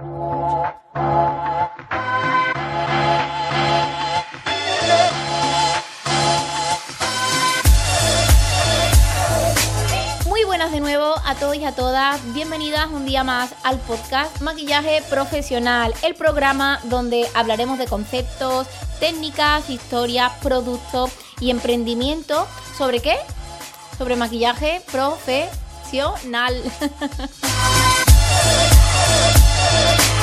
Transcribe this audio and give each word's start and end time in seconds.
Muy 0.00 0.72
buenas 10.46 10.72
de 10.72 10.80
nuevo 10.80 11.16
a 11.26 11.34
todos 11.34 11.56
y 11.56 11.66
a 11.66 11.72
todas. 11.72 12.18
Bienvenidas 12.32 12.88
un 12.90 13.04
día 13.04 13.24
más 13.24 13.54
al 13.62 13.78
podcast 13.80 14.40
Maquillaje 14.40 15.02
Profesional, 15.10 15.92
el 16.02 16.14
programa 16.14 16.80
donde 16.84 17.28
hablaremos 17.34 17.78
de 17.78 17.86
conceptos, 17.86 18.68
técnicas, 19.00 19.68
historias, 19.68 20.32
productos 20.42 21.10
y 21.40 21.50
emprendimiento. 21.50 22.46
¿Sobre 22.74 23.00
qué? 23.00 23.18
Sobre 23.98 24.16
maquillaje 24.16 24.80
profesional. 24.90 26.54
Hey. 29.70 30.19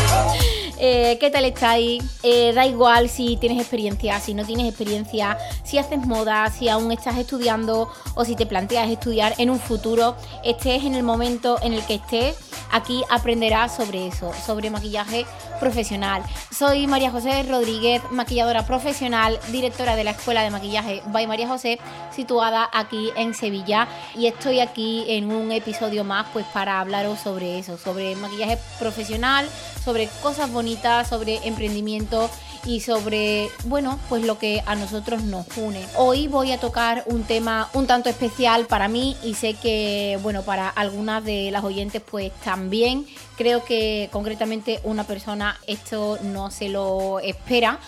Eh, 0.79 1.17
¿Qué 1.19 1.31
tal 1.31 1.45
estáis? 1.45 2.03
Eh, 2.21 2.53
da 2.53 2.67
igual 2.67 3.09
si 3.09 3.35
tienes 3.37 3.59
experiencia, 3.59 4.19
si 4.19 4.35
no 4.35 4.45
tienes 4.45 4.67
experiencia, 4.67 5.37
si 5.63 5.79
haces 5.79 6.05
moda, 6.05 6.51
si 6.51 6.69
aún 6.69 6.91
estás 6.91 7.17
estudiando 7.17 7.89
o 8.13 8.25
si 8.25 8.35
te 8.35 8.45
planteas 8.45 8.89
estudiar 8.89 9.33
en 9.39 9.49
un 9.49 9.59
futuro, 9.59 10.15
estés 10.43 10.83
en 10.83 10.93
el 10.93 11.01
momento 11.01 11.57
en 11.63 11.73
el 11.73 11.83
que 11.85 11.95
estés, 11.95 12.37
aquí 12.71 13.03
aprenderás 13.09 13.75
sobre 13.75 14.07
eso, 14.07 14.31
sobre 14.45 14.69
maquillaje 14.69 15.25
profesional. 15.59 16.21
Soy 16.55 16.85
María 16.85 17.09
José 17.09 17.41
Rodríguez, 17.43 18.03
maquilladora 18.11 18.65
profesional, 18.67 19.39
directora 19.51 19.95
de 19.95 20.03
la 20.03 20.11
Escuela 20.11 20.43
de 20.43 20.51
Maquillaje 20.51 21.01
by 21.07 21.25
María 21.25 21.47
José, 21.47 21.79
situada 22.15 22.69
aquí 22.71 23.09
en 23.15 23.33
Sevilla 23.33 23.87
y 24.15 24.27
estoy 24.27 24.59
aquí 24.59 25.05
en 25.07 25.31
un 25.31 25.51
episodio 25.51 26.03
más 26.03 26.27
pues 26.33 26.45
para 26.53 26.79
hablaros 26.79 27.19
sobre 27.19 27.57
eso, 27.57 27.77
sobre 27.77 28.15
maquillaje 28.15 28.59
profesional, 28.79 29.47
sobre 29.83 30.07
cosas 30.21 30.51
bonitas, 30.51 30.66
sobre 31.07 31.39
emprendimiento 31.47 32.29
y 32.65 32.81
sobre, 32.81 33.49
bueno, 33.63 33.97
pues 34.09 34.25
lo 34.25 34.37
que 34.37 34.61
a 34.65 34.75
nosotros 34.75 35.23
nos 35.23 35.45
une. 35.55 35.81
Hoy 35.95 36.27
voy 36.27 36.51
a 36.51 36.59
tocar 36.59 37.03
un 37.05 37.23
tema 37.23 37.69
un 37.73 37.87
tanto 37.87 38.09
especial 38.09 38.65
para 38.65 38.89
mí 38.89 39.15
y 39.23 39.35
sé 39.35 39.53
que, 39.53 40.19
bueno, 40.21 40.41
para 40.43 40.67
algunas 40.67 41.23
de 41.23 41.49
las 41.51 41.63
oyentes 41.63 42.01
pues 42.01 42.33
también. 42.43 43.05
Creo 43.37 43.63
que 43.63 44.09
concretamente 44.11 44.81
una 44.83 45.05
persona 45.05 45.57
esto 45.67 46.19
no 46.21 46.51
se 46.51 46.67
lo 46.67 47.19
espera. 47.19 47.79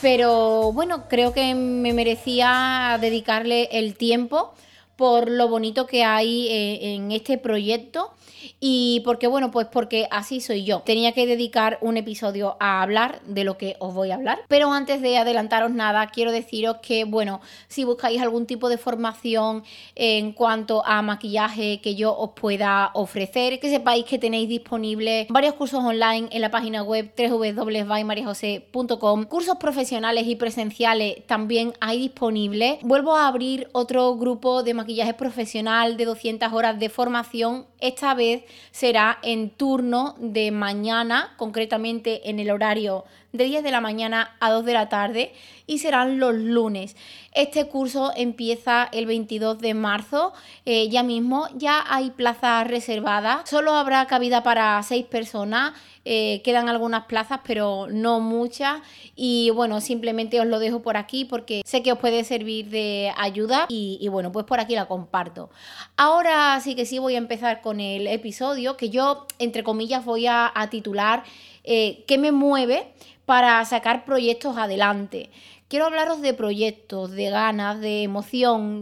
Pero 0.00 0.72
bueno, 0.72 1.08
creo 1.08 1.32
que 1.32 1.56
me 1.56 1.92
merecía 1.92 2.98
dedicarle 3.00 3.68
el 3.72 3.96
tiempo 3.96 4.54
por 4.94 5.28
lo 5.28 5.48
bonito 5.48 5.86
que 5.86 6.04
hay 6.04 6.46
eh, 6.48 6.94
en 6.94 7.10
este 7.10 7.36
proyecto 7.36 8.12
y 8.60 9.00
porque, 9.04 9.26
bueno, 9.26 9.50
pues 9.50 9.66
porque 9.66 10.06
así 10.10 10.40
soy 10.40 10.64
yo. 10.64 10.80
Tenía 10.80 11.12
que 11.12 11.26
dedicar 11.26 11.78
un 11.80 11.96
episodio 11.96 12.56
a 12.60 12.82
hablar 12.82 13.20
de 13.26 13.44
lo 13.44 13.58
que 13.58 13.76
os 13.78 13.94
voy 13.94 14.10
a 14.10 14.16
hablar. 14.16 14.40
Pero 14.48 14.72
antes 14.72 15.00
de 15.02 15.18
adelantaros 15.18 15.70
nada, 15.70 16.06
quiero 16.08 16.32
deciros 16.32 16.78
que, 16.82 17.04
bueno, 17.04 17.40
si 17.68 17.84
buscáis 17.84 18.20
algún 18.20 18.46
tipo 18.46 18.68
de 18.68 18.78
formación 18.78 19.62
en 19.94 20.32
cuanto 20.32 20.84
a 20.84 21.02
maquillaje 21.02 21.80
que 21.80 21.94
yo 21.94 22.16
os 22.16 22.32
pueda 22.32 22.90
ofrecer, 22.94 23.60
que 23.60 23.70
sepáis 23.70 24.04
que 24.04 24.18
tenéis 24.18 24.48
disponibles 24.48 25.28
varios 25.28 25.54
cursos 25.54 25.84
online 25.84 26.28
en 26.30 26.40
la 26.40 26.50
página 26.50 26.82
web 26.82 27.12
www.mariajose.com, 27.16 29.24
cursos 29.24 29.56
profesionales 29.56 30.26
y 30.26 30.36
presenciales 30.36 31.26
también 31.26 31.72
hay 31.80 31.98
disponibles. 31.98 32.78
Vuelvo 32.82 33.16
a 33.16 33.28
abrir 33.28 33.68
otro 33.72 34.16
grupo 34.16 34.62
de 34.62 34.74
maquillaje 34.74 35.14
profesional 35.14 35.96
de 35.96 36.04
200 36.04 36.52
horas 36.52 36.78
de 36.78 36.88
formación, 36.88 37.66
esta 37.80 38.14
vez 38.14 38.27
será 38.70 39.18
en 39.22 39.50
turno 39.50 40.14
de 40.18 40.50
mañana, 40.50 41.34
concretamente 41.36 42.30
en 42.30 42.38
el 42.38 42.50
horario 42.50 43.04
de 43.32 43.44
10 43.44 43.62
de 43.62 43.70
la 43.70 43.80
mañana 43.80 44.36
a 44.40 44.50
2 44.50 44.64
de 44.64 44.72
la 44.72 44.88
tarde 44.88 45.34
y 45.66 45.78
serán 45.78 46.18
los 46.18 46.34
lunes. 46.34 46.96
Este 47.32 47.66
curso 47.66 48.10
empieza 48.16 48.88
el 48.90 49.04
22 49.04 49.58
de 49.58 49.74
marzo, 49.74 50.32
eh, 50.64 50.88
ya 50.88 51.02
mismo, 51.02 51.46
ya 51.54 51.84
hay 51.88 52.10
plazas 52.10 52.66
reservadas, 52.66 53.48
solo 53.48 53.74
habrá 53.74 54.06
cabida 54.06 54.42
para 54.42 54.82
6 54.82 55.04
personas, 55.06 55.74
eh, 56.06 56.40
quedan 56.42 56.70
algunas 56.70 57.04
plazas 57.04 57.40
pero 57.46 57.86
no 57.90 58.18
muchas 58.18 58.80
y 59.14 59.50
bueno, 59.50 59.82
simplemente 59.82 60.40
os 60.40 60.46
lo 60.46 60.58
dejo 60.58 60.80
por 60.80 60.96
aquí 60.96 61.26
porque 61.26 61.60
sé 61.66 61.82
que 61.82 61.92
os 61.92 61.98
puede 61.98 62.24
servir 62.24 62.70
de 62.70 63.12
ayuda 63.18 63.66
y, 63.68 64.08
bueno, 64.08 64.32
pues 64.32 64.46
por 64.46 64.58
aquí 64.58 64.74
la 64.74 64.88
comparto. 64.88 65.50
Ahora 65.98 66.58
sí 66.60 66.74
que 66.74 66.86
sí 66.86 66.98
voy 66.98 67.14
a 67.14 67.18
empezar 67.18 67.60
con 67.60 67.80
el 67.80 68.06
episodio 68.06 68.78
que 68.78 68.88
yo, 68.88 69.26
entre 69.38 69.62
comillas, 69.62 70.06
voy 70.06 70.26
a 70.26 70.52
titular 70.70 71.24
eh, 71.70 72.04
¿Qué 72.06 72.16
me 72.16 72.32
mueve 72.32 72.94
para 73.26 73.64
sacar 73.66 74.04
proyectos 74.06 74.56
adelante? 74.56 75.30
Quiero 75.68 75.84
hablaros 75.84 76.22
de 76.22 76.32
proyectos, 76.32 77.10
de 77.10 77.28
ganas, 77.28 77.78
de 77.78 78.02
emoción, 78.02 78.80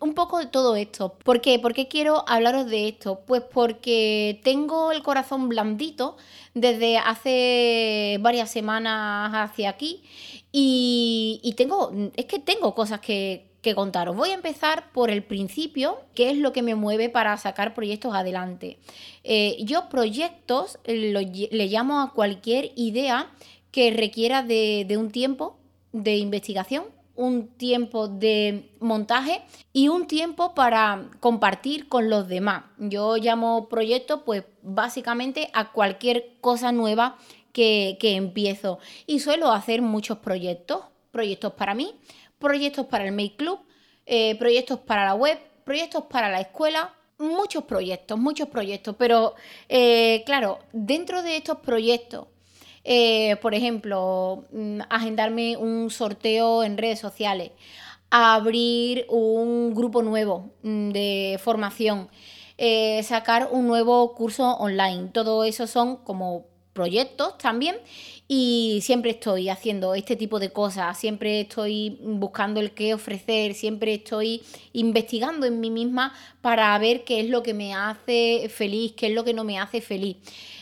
un 0.00 0.14
poco 0.14 0.38
de 0.38 0.46
todo 0.46 0.74
esto. 0.74 1.18
¿Por 1.22 1.42
qué? 1.42 1.58
¿Por 1.58 1.74
qué 1.74 1.86
quiero 1.86 2.24
hablaros 2.26 2.64
de 2.64 2.88
esto? 2.88 3.20
Pues 3.26 3.42
porque 3.42 4.40
tengo 4.42 4.90
el 4.90 5.02
corazón 5.02 5.50
blandito 5.50 6.16
desde 6.54 6.96
hace 6.96 8.16
varias 8.22 8.50
semanas 8.50 9.32
hacia 9.34 9.68
aquí 9.68 10.02
y, 10.50 11.40
y 11.42 11.52
tengo, 11.52 11.92
es 12.16 12.24
que 12.24 12.38
tengo 12.38 12.74
cosas 12.74 13.00
que, 13.00 13.53
que 13.64 13.74
contaros. 13.74 14.14
Voy 14.14 14.30
a 14.30 14.34
empezar 14.34 14.92
por 14.92 15.10
el 15.10 15.24
principio, 15.24 15.98
que 16.14 16.30
es 16.30 16.36
lo 16.36 16.52
que 16.52 16.62
me 16.62 16.76
mueve 16.76 17.08
para 17.08 17.36
sacar 17.38 17.74
proyectos 17.74 18.14
adelante. 18.14 18.78
Eh, 19.24 19.56
yo 19.60 19.88
proyectos 19.88 20.78
le 20.84 21.66
llamo 21.66 22.00
a 22.00 22.12
cualquier 22.12 22.70
idea 22.76 23.32
que 23.72 23.90
requiera 23.90 24.42
de, 24.42 24.84
de 24.86 24.96
un 24.96 25.10
tiempo 25.10 25.56
de 25.92 26.18
investigación, 26.18 26.84
un 27.16 27.48
tiempo 27.48 28.06
de 28.06 28.70
montaje 28.80 29.42
y 29.72 29.88
un 29.88 30.06
tiempo 30.06 30.54
para 30.54 31.08
compartir 31.20 31.88
con 31.88 32.10
los 32.10 32.28
demás. 32.28 32.64
Yo 32.78 33.16
llamo 33.16 33.68
proyecto 33.68 34.24
pues 34.24 34.44
básicamente 34.62 35.48
a 35.54 35.72
cualquier 35.72 36.34
cosa 36.40 36.70
nueva 36.70 37.16
que, 37.52 37.96
que 37.98 38.16
empiezo 38.16 38.78
y 39.06 39.20
suelo 39.20 39.52
hacer 39.52 39.80
muchos 39.80 40.18
proyectos, 40.18 40.80
proyectos 41.12 41.52
para 41.54 41.74
mí, 41.74 41.94
proyectos 42.38 42.86
para 42.86 43.04
el 43.04 43.12
Make 43.12 43.36
Club, 43.36 43.60
eh, 44.06 44.36
proyectos 44.38 44.80
para 44.80 45.04
la 45.04 45.14
web, 45.14 45.38
proyectos 45.64 46.04
para 46.04 46.28
la 46.28 46.40
escuela, 46.40 46.94
muchos 47.18 47.64
proyectos, 47.64 48.18
muchos 48.18 48.48
proyectos, 48.48 48.96
pero 48.98 49.34
eh, 49.68 50.22
claro, 50.26 50.58
dentro 50.72 51.22
de 51.22 51.36
estos 51.36 51.58
proyectos, 51.58 52.26
eh, 52.84 53.36
por 53.40 53.54
ejemplo, 53.54 54.44
mm, 54.52 54.80
agendarme 54.90 55.56
un 55.56 55.90
sorteo 55.90 56.62
en 56.64 56.76
redes 56.76 57.00
sociales, 57.00 57.52
abrir 58.10 59.06
un 59.08 59.74
grupo 59.74 60.02
nuevo 60.02 60.50
mm, 60.62 60.90
de 60.90 61.40
formación, 61.42 62.08
sacar 63.02 63.48
un 63.50 63.66
nuevo 63.66 64.14
curso 64.14 64.54
online, 64.58 65.08
todo 65.12 65.44
eso 65.44 65.66
son 65.66 65.96
como 65.96 66.53
proyectos 66.74 67.38
también 67.38 67.76
y 68.28 68.80
siempre 68.82 69.12
estoy 69.12 69.48
haciendo 69.48 69.94
este 69.94 70.16
tipo 70.16 70.38
de 70.38 70.50
cosas, 70.50 70.98
siempre 70.98 71.42
estoy 71.42 71.98
buscando 72.02 72.60
el 72.60 72.72
qué 72.72 72.92
ofrecer, 72.92 73.54
siempre 73.54 73.94
estoy 73.94 74.42
investigando 74.72 75.46
en 75.46 75.60
mí 75.60 75.70
misma 75.70 76.12
para 76.42 76.76
ver 76.78 77.04
qué 77.04 77.20
es 77.20 77.30
lo 77.30 77.42
que 77.42 77.54
me 77.54 77.72
hace 77.74 78.50
feliz, 78.50 78.92
qué 78.96 79.06
es 79.06 79.14
lo 79.14 79.24
que 79.24 79.34
no 79.34 79.44
me 79.44 79.58
hace 79.58 79.80
feliz. 79.80 80.16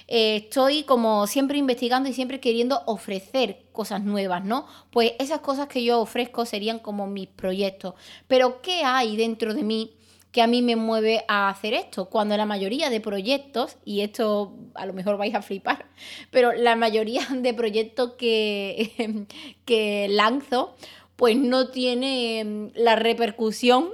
Eh, 0.08 0.36
estoy 0.44 0.82
como 0.82 1.26
siempre 1.26 1.56
investigando 1.56 2.08
y 2.08 2.12
siempre 2.12 2.40
queriendo 2.40 2.82
ofrecer 2.86 3.64
cosas 3.72 4.02
nuevas, 4.02 4.44
¿no? 4.44 4.66
Pues 4.90 5.12
esas 5.18 5.40
cosas 5.40 5.68
que 5.68 5.82
yo 5.82 6.00
ofrezco 6.00 6.44
serían 6.44 6.80
como 6.80 7.06
mis 7.06 7.28
proyectos. 7.28 7.94
Pero 8.28 8.60
¿qué 8.60 8.82
hay 8.84 9.16
dentro 9.16 9.54
de 9.54 9.62
mí? 9.62 9.92
Que 10.32 10.40
a 10.40 10.46
mí 10.46 10.62
me 10.62 10.76
mueve 10.76 11.24
a 11.28 11.50
hacer 11.50 11.74
esto, 11.74 12.06
cuando 12.06 12.36
la 12.36 12.46
mayoría 12.46 12.88
de 12.88 13.00
proyectos, 13.00 13.76
y 13.84 14.00
esto 14.00 14.54
a 14.74 14.86
lo 14.86 14.94
mejor 14.94 15.18
vais 15.18 15.34
a 15.34 15.42
flipar, 15.42 15.86
pero 16.30 16.52
la 16.52 16.74
mayoría 16.74 17.22
de 17.30 17.54
proyectos 17.54 18.12
que, 18.14 19.26
que 19.66 20.08
lanzo, 20.08 20.74
pues 21.16 21.36
no 21.36 21.68
tiene 21.68 22.42
mm, 22.44 22.66
la 22.74 22.96
repercusión 22.96 23.90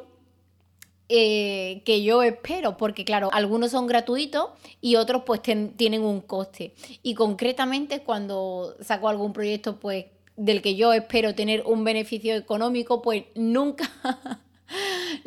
eh, 1.10 1.82
que 1.84 2.02
yo 2.02 2.22
espero, 2.22 2.76
porque 2.76 3.04
claro, 3.04 3.30
algunos 3.32 3.72
son 3.72 3.86
gratuitos 3.86 4.50
y 4.80 4.96
otros 4.96 5.22
pues 5.26 5.40
tienen 5.42 6.02
un 6.02 6.20
coste. 6.20 6.74
Y 7.02 7.14
concretamente 7.14 8.00
cuando 8.00 8.76
saco 8.80 9.08
algún 9.08 9.32
proyecto 9.32 9.80
pues 9.80 10.06
del 10.36 10.62
que 10.62 10.76
yo 10.76 10.92
espero 10.92 11.34
tener 11.34 11.62
un 11.66 11.82
beneficio 11.82 12.36
económico, 12.36 13.02
pues 13.02 13.24
nunca 13.34 13.90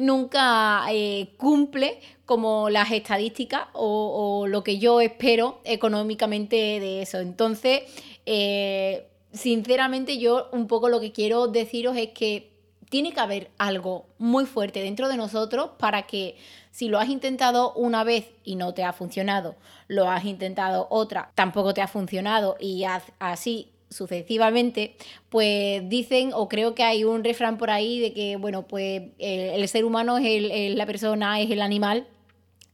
nunca 0.02 0.86
eh, 0.90 1.30
cumple 1.38 2.00
como 2.26 2.70
las 2.70 2.92
estadísticas 2.92 3.68
o, 3.74 4.48
lo 4.48 4.64
que 4.64 4.80
yo 4.80 5.00
espero 5.00 5.62
económicamente 5.64 6.56
de 6.56 7.02
eso. 7.02 7.20
Entonces, 7.20 7.84
eh, 8.26 9.08
sinceramente 9.32 10.18
yo 10.18 10.50
un 10.52 10.68
poco 10.68 10.90
lo 10.90 11.00
que 11.00 11.12
quiero 11.12 11.48
deciros 11.48 11.96
es 11.98 12.10
que 12.10 12.52
tiene 12.90 13.14
que 13.14 13.20
haber 13.20 13.52
algo 13.58 14.08
muy 14.18 14.46
fuerte 14.46 14.82
dentro 14.82 15.08
de 15.08 15.16
nosotros 15.16 15.72
para 15.78 16.08
que 16.08 16.36
si 16.72 16.90
lo 16.90 17.00
has 17.00 17.08
intentado 17.08 17.74
una 17.74 18.04
vez 18.04 18.32
y 18.44 18.56
no 18.56 18.74
te 18.74 18.84
ha 18.84 18.92
funcionado, 18.92 19.56
lo 19.88 20.10
has 20.10 20.26
intentado 20.26 20.88
otra, 20.90 21.32
tampoco 21.36 21.74
te 21.74 21.82
ha 21.82 21.88
funcionado 21.88 22.58
y 22.60 22.84
así 23.20 23.72
sucesivamente, 23.92 24.96
pues 25.30 25.88
dicen, 25.88 26.32
o 26.34 26.50
creo 26.50 26.74
que 26.74 26.84
hay 26.84 27.04
un 27.04 27.24
refrán 27.24 27.60
por 27.60 27.70
ahí 27.70 28.00
de 28.00 28.14
que, 28.14 28.38
bueno, 28.38 28.64
pues 28.64 29.04
el, 29.20 29.68
ser 29.68 29.86
humano 29.86 30.18
es 30.18 30.76
la 30.76 30.86
persona, 30.88 31.40
es 31.40 31.52
el 31.52 31.62
animal 31.62 32.08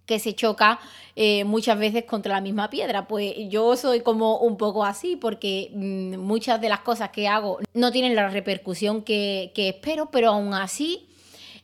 que 0.08 0.18
se 0.18 0.34
choca 0.34 0.80
eh, 1.16 1.44
muchas 1.44 1.78
veces 1.78 2.06
contra 2.06 2.34
la 2.34 2.42
misma 2.42 2.72
piedra. 2.72 3.08
Pues 3.08 3.36
yo 3.50 3.76
soy 3.76 4.00
como 4.00 4.40
un 4.40 4.58
poco 4.58 4.84
así 4.84 5.16
porque 5.16 5.70
mm, 5.74 6.18
muchas 6.18 6.60
de 6.60 6.70
las 6.70 6.80
cosas 6.80 7.10
que 7.10 7.28
hago 7.28 7.60
no 7.74 7.92
tienen 7.92 8.16
la 8.16 8.30
repercusión 8.30 9.04
que, 9.04 9.52
espero, 9.56 10.10
pero 10.10 10.30
aún 10.30 10.54
así 10.54 11.08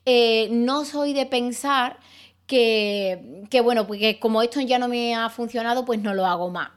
eh, 0.06 0.50
no 0.52 0.86
soy 0.86 1.14
de 1.14 1.26
pensar 1.26 1.98
que, 2.48 3.46
que, 3.50 3.62
bueno, 3.62 3.88
porque 3.88 4.20
como 4.20 4.42
esto 4.42 4.60
ya 4.62 4.80
no 4.80 4.88
me 4.88 5.16
ha 5.16 5.30
funcionado, 5.30 5.86
pues 5.86 6.02
no 6.02 6.14
lo 6.14 6.26
hago 6.26 6.50
más. 6.50 6.72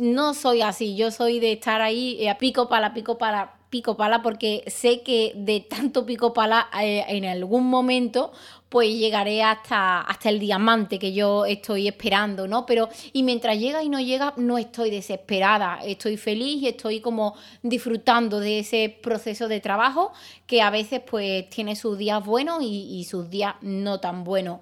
No 0.00 0.34
soy 0.34 0.62
así, 0.62 0.96
yo 0.96 1.10
soy 1.10 1.40
de 1.40 1.52
estar 1.52 1.80
ahí 1.80 2.16
eh, 2.20 2.30
a 2.30 2.38
pico 2.38 2.68
para 2.68 2.92
pico 2.94 3.18
para 3.18 3.55
pico 3.70 3.96
pala 3.96 4.22
porque 4.22 4.64
sé 4.66 5.02
que 5.02 5.32
de 5.34 5.60
tanto 5.60 6.06
pico 6.06 6.32
pala 6.32 6.68
eh, 6.80 7.04
en 7.08 7.24
algún 7.24 7.66
momento 7.66 8.32
pues 8.68 8.90
llegaré 8.90 9.42
hasta, 9.42 10.00
hasta 10.00 10.28
el 10.28 10.40
diamante 10.40 10.98
que 10.98 11.12
yo 11.12 11.46
estoy 11.46 11.86
esperando, 11.86 12.48
¿no? 12.48 12.66
Pero 12.66 12.88
y 13.12 13.22
mientras 13.22 13.58
llega 13.58 13.82
y 13.82 13.88
no 13.88 14.00
llega 14.00 14.34
no 14.36 14.58
estoy 14.58 14.90
desesperada, 14.90 15.78
estoy 15.84 16.16
feliz 16.16 16.62
y 16.62 16.68
estoy 16.68 17.00
como 17.00 17.36
disfrutando 17.62 18.40
de 18.40 18.58
ese 18.60 18.98
proceso 19.02 19.48
de 19.48 19.60
trabajo 19.60 20.12
que 20.46 20.62
a 20.62 20.70
veces 20.70 21.00
pues 21.08 21.48
tiene 21.48 21.76
sus 21.76 21.96
días 21.96 22.24
buenos 22.24 22.62
y, 22.62 23.04
sus 23.04 23.30
días 23.30 23.54
no 23.60 24.00
tan 24.00 24.24
buenos. 24.24 24.60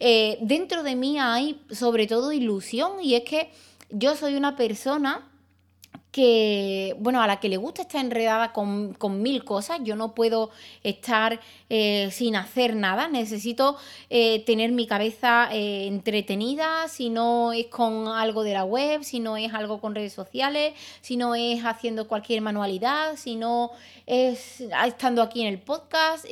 Eh, 0.00 0.38
dentro 0.42 0.82
de 0.82 0.94
mí 0.94 1.18
hay 1.18 1.60
sobre 1.70 2.06
todo 2.06 2.32
ilusión 2.32 3.02
y 3.02 3.14
es 3.14 3.24
que 3.24 3.50
yo 3.90 4.16
soy 4.16 4.34
una 4.34 4.54
persona 4.54 5.26
que, 6.16 6.96
bueno, 6.98 7.20
a 7.20 7.26
la 7.26 7.40
que 7.40 7.50
le 7.50 7.58
gusta 7.58 7.82
estar 7.82 8.02
enredada 8.02 8.54
con, 8.54 8.96
mil 9.20 9.44
cosas. 9.44 9.80
Yo 9.82 9.96
no 9.96 10.14
puedo 10.14 10.48
estar 10.82 11.38
eh, 11.68 12.08
sin 12.10 12.36
hacer 12.36 12.74
nada. 12.74 13.06
Necesito 13.06 13.76
eh, 14.08 14.42
tener 14.46 14.72
mi 14.72 14.86
cabeza 14.86 15.50
eh, 15.52 15.86
entretenida, 15.86 16.88
si 16.88 17.10
no 17.10 17.52
es 17.52 17.66
con 17.66 18.08
algo 18.08 18.44
de 18.44 18.54
la 18.54 18.64
web, 18.64 19.04
si 19.04 19.20
no 19.20 19.36
es 19.36 19.52
algo 19.52 19.78
con 19.78 19.94
redes 19.94 20.14
sociales, 20.14 20.72
si 21.02 21.18
no 21.18 21.34
es 21.34 21.62
haciendo 21.66 22.08
cualquier 22.08 22.40
manualidad, 22.40 23.16
si 23.16 23.36
no 23.36 23.72
es 24.06 24.62
estando 24.86 25.20
aquí 25.20 25.42
en 25.42 25.48
el 25.48 25.58
podcast. 25.58 26.24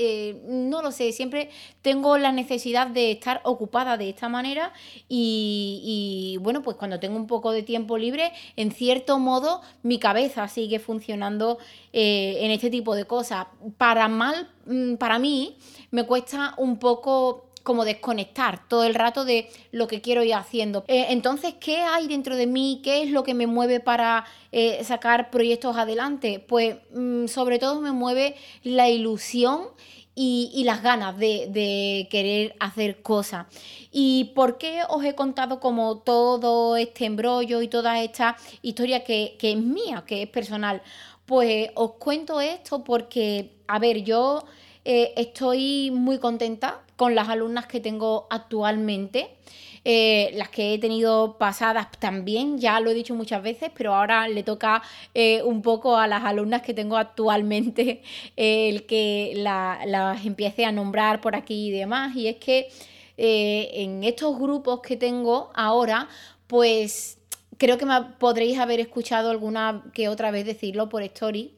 no 0.47 0.81
lo 0.81 0.93
sé, 0.93 1.13
siempre 1.13 1.51
tengo 1.83 2.17
la 2.17 2.33
necesidad 2.33 2.87
de 2.87 3.11
estar 3.11 3.43
ocupada 3.45 3.99
de 3.99 4.09
esta 4.09 4.31
manera 4.31 4.73
y 5.09 6.39
bueno, 6.41 6.63
pues 6.63 6.79
cuando 6.79 7.01
tengo 7.01 7.17
un 7.17 7.27
poco 7.27 7.51
de 7.51 7.63
tiempo 7.63 7.99
libre, 7.99 8.33
en 8.57 8.71
cierto 8.71 9.19
modo, 9.19 9.61
mi 9.83 9.99
cabeza 9.99 10.49
sigue 10.49 10.79
funcionando 10.79 11.59
eh, 11.93 12.39
en 12.41 12.51
este 12.51 12.71
tipo 12.71 12.95
de 12.95 13.05
cosas. 13.05 13.47
Para 13.79 14.09
mal, 14.09 14.51
mm, 14.67 14.95
para 14.95 15.19
mí, 15.19 15.57
me 15.91 16.05
cuesta 16.05 16.55
un 16.57 16.79
poco 16.79 17.51
como 17.65 17.85
desconectar 17.85 18.69
todo 18.69 18.85
el 18.85 18.95
rato 18.95 19.25
de 19.25 19.49
lo 19.73 19.89
que 19.89 20.01
quiero 20.01 20.23
ir 20.23 20.35
haciendo. 20.35 20.85
Eh, 20.87 21.07
entonces, 21.09 21.55
¿qué 21.59 21.79
hay 21.79 22.07
dentro 22.07 22.37
de 22.37 22.47
mí? 22.47 22.81
¿Qué 22.85 23.03
es 23.03 23.11
lo 23.11 23.25
que 23.25 23.35
me 23.35 23.47
mueve 23.47 23.81
para 23.81 24.27
eh, 24.53 24.85
sacar 24.85 25.31
proyectos 25.31 25.77
adelante? 25.77 26.45
Pues 26.47 26.77
mm, 26.95 27.27
sobre 27.27 27.59
todo 27.59 27.81
me 27.81 27.93
mueve 27.93 28.37
la 28.63 28.91
ilusión 28.91 29.69
y, 30.15 30.63
las 30.65 30.83
ganas 30.83 31.19
de, 31.19 32.09
querer 32.11 32.55
hacer 32.61 33.03
cosas. 33.03 33.47
¿Y 33.91 34.33
por 34.35 34.59
qué 34.59 34.83
os 34.89 35.05
he 35.05 35.15
contado 35.15 35.61
como 35.61 35.99
todo 35.99 36.77
este 36.77 37.07
embrollo 37.07 37.63
y 37.63 37.69
toda 37.69 38.03
esta 38.03 38.37
historia 38.63 39.05
que, 39.05 39.37
es 39.41 39.57
mía, 39.57 40.05
que 40.07 40.23
es 40.23 40.29
personal? 40.29 40.83
Pues 41.27 41.71
os 41.75 41.93
cuento 41.93 42.41
esto 42.41 42.85
porque, 42.85 43.53
a 43.67 43.79
ver, 43.79 44.05
yo 44.05 44.45
eh, 44.85 45.13
estoy 45.17 45.91
muy 45.91 46.19
contenta 46.19 46.83
con 46.97 47.15
las 47.15 47.29
alumnas 47.29 47.67
que 47.67 47.81
tengo 47.81 48.27
actualmente. 48.31 49.37
Eh, 49.87 50.31
las 50.35 50.49
que 50.49 50.73
he 50.73 50.79
tenido 50.79 51.37
pasadas 51.37 51.91
también, 51.99 52.59
ya 52.59 52.81
lo 52.81 52.91
he 52.91 52.95
dicho 52.95 53.15
muchas 53.15 53.43
veces, 53.43 53.71
pero 53.77 53.95
ahora 53.95 54.27
le 54.29 54.43
toca 54.43 54.83
eh, 55.13 55.43
un 55.43 55.61
poco 55.61 55.99
a 55.99 56.07
las 56.07 56.25
alumnas 56.25 56.63
que 56.63 56.73
tengo 56.73 56.97
actualmente 56.97 58.03
eh, 58.37 58.71
el 58.71 58.87
que 58.87 59.35
las 59.37 60.25
empiece 60.25 60.65
a 60.65 60.73
nombrar 60.73 61.21
por 61.21 61.37
aquí 61.37 61.69
y 61.69 61.71
demás. 61.71 62.17
Y 62.17 62.29
es 62.29 62.37
que 62.37 62.69
en 63.17 64.03
estos 64.03 64.37
grupos 64.39 64.81
que 64.81 64.97
tengo 64.97 65.53
ahora, 65.55 66.09
pues 66.49 67.19
creo 67.59 67.79
que 67.79 67.87
me 67.87 68.01
podréis 68.19 68.59
haber 68.59 68.81
escuchado 68.81 69.31
alguna 69.31 69.85
que 69.93 70.09
otra 70.09 70.33
vez 70.33 70.47
decirlo 70.47 70.89
por 70.89 71.03
story 71.03 71.53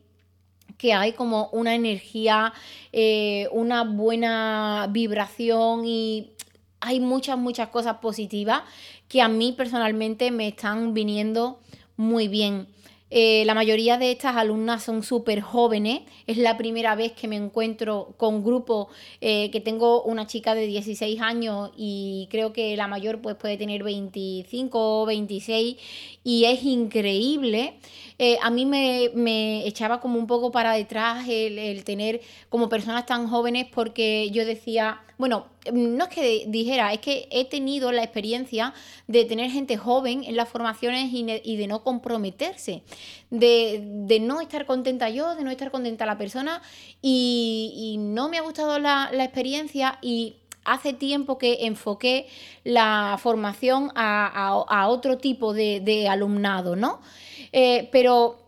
que 0.77 0.93
hay 0.93 1.13
como 1.13 1.49
una 1.53 1.75
energía, 1.75 2.53
una 3.53 3.85
buena 3.85 4.89
vibración 4.91 5.87
y 5.87 6.36
hay 6.87 7.01
muchas, 7.01 7.37
muchas 7.37 7.69
cosas 7.69 7.99
positivas 7.99 8.63
que 9.09 9.21
a 9.21 9.29
mí 9.29 9.53
personalmente 9.53 10.31
me 10.31 10.49
están 10.49 10.95
viniendo 10.95 11.61
muy 11.97 12.29
bien. 12.29 12.69
Eh, 13.09 13.45
la 13.47 13.55
mayoría 13.55 13.99
de 13.99 14.11
estas 14.11 14.37
alumnas 14.37 14.83
son 14.83 15.03
súper 15.03 15.41
jóvenes. 15.41 16.03
Es 16.27 16.39
la 16.39 16.57
primera 16.57 16.97
vez 16.97 17.13
que 17.13 17.29
me 17.29 17.37
encuentro 17.37 18.15
con 18.17 18.43
grupos 18.43 18.89
eh, 19.21 19.51
que 19.53 19.61
tengo 19.61 20.03
una 20.03 20.27
chica 20.27 20.55
de 20.55 20.67
16 20.67 21.21
años 21.21 21.71
y 21.77 22.27
creo 22.31 22.53
que 22.53 22.77
la 22.77 22.89
mayor 22.89 23.21
pues, 23.21 23.37
puede 23.37 23.57
tener 23.57 23.85
25 23.85 25.03
o 25.03 25.07
26 25.07 25.77
y 26.25 26.45
es 26.47 26.65
increíble. 26.65 27.75
Eh, 28.19 28.39
a 28.43 28.51
mí 28.51 28.67
me, 28.67 29.67
echaba 29.67 30.01
como 30.01 30.19
un 30.19 30.27
poco 30.27 30.51
para 30.51 30.73
detrás 30.73 31.27
el 31.29 31.85
tener 31.85 32.21
como 32.49 32.69
personas 32.69 33.07
tan 33.07 33.29
jóvenes 33.29 33.67
porque 33.73 34.31
yo 34.31 34.45
decía, 34.45 35.03
bueno, 35.19 35.47
no 35.73 36.05
es 36.05 36.11
que 36.11 36.45
dijera, 36.49 36.93
es 36.93 37.01
que 37.01 37.29
he 37.31 37.45
tenido 37.45 37.93
la 37.93 38.03
experiencia 38.03 38.75
de 39.07 39.25
tener 39.25 39.51
gente 39.51 39.77
joven 39.77 40.25
en 40.25 40.37
las 40.37 40.49
formaciones 40.49 41.11
y, 41.13 41.57
de 41.57 41.67
no 41.67 41.83
comprometerse, 41.83 42.83
de, 43.31 44.19
no 44.21 44.41
estar 44.41 44.67
contenta 44.67 45.11
yo, 45.11 45.35
de 45.35 45.45
no 45.45 45.51
estar 45.51 45.71
contenta 45.71 46.07
la 46.07 46.19
persona 46.19 46.63
y, 47.03 47.97
no 47.99 48.29
me 48.29 48.39
ha 48.39 48.43
gustado 48.43 48.79
la, 48.79 49.11
experiencia 49.13 49.99
y 50.03 50.37
hace 50.65 50.93
tiempo 50.93 51.39
que 51.39 51.67
enfoqué 51.67 52.27
la 52.65 53.19
formación 53.21 53.93
a, 53.95 54.87
otro 54.89 55.19
tipo 55.19 55.53
de, 55.53 56.09
alumnado, 56.09 56.77
¿no? 56.77 57.01
Eh, 57.53 57.89
pero 57.93 58.46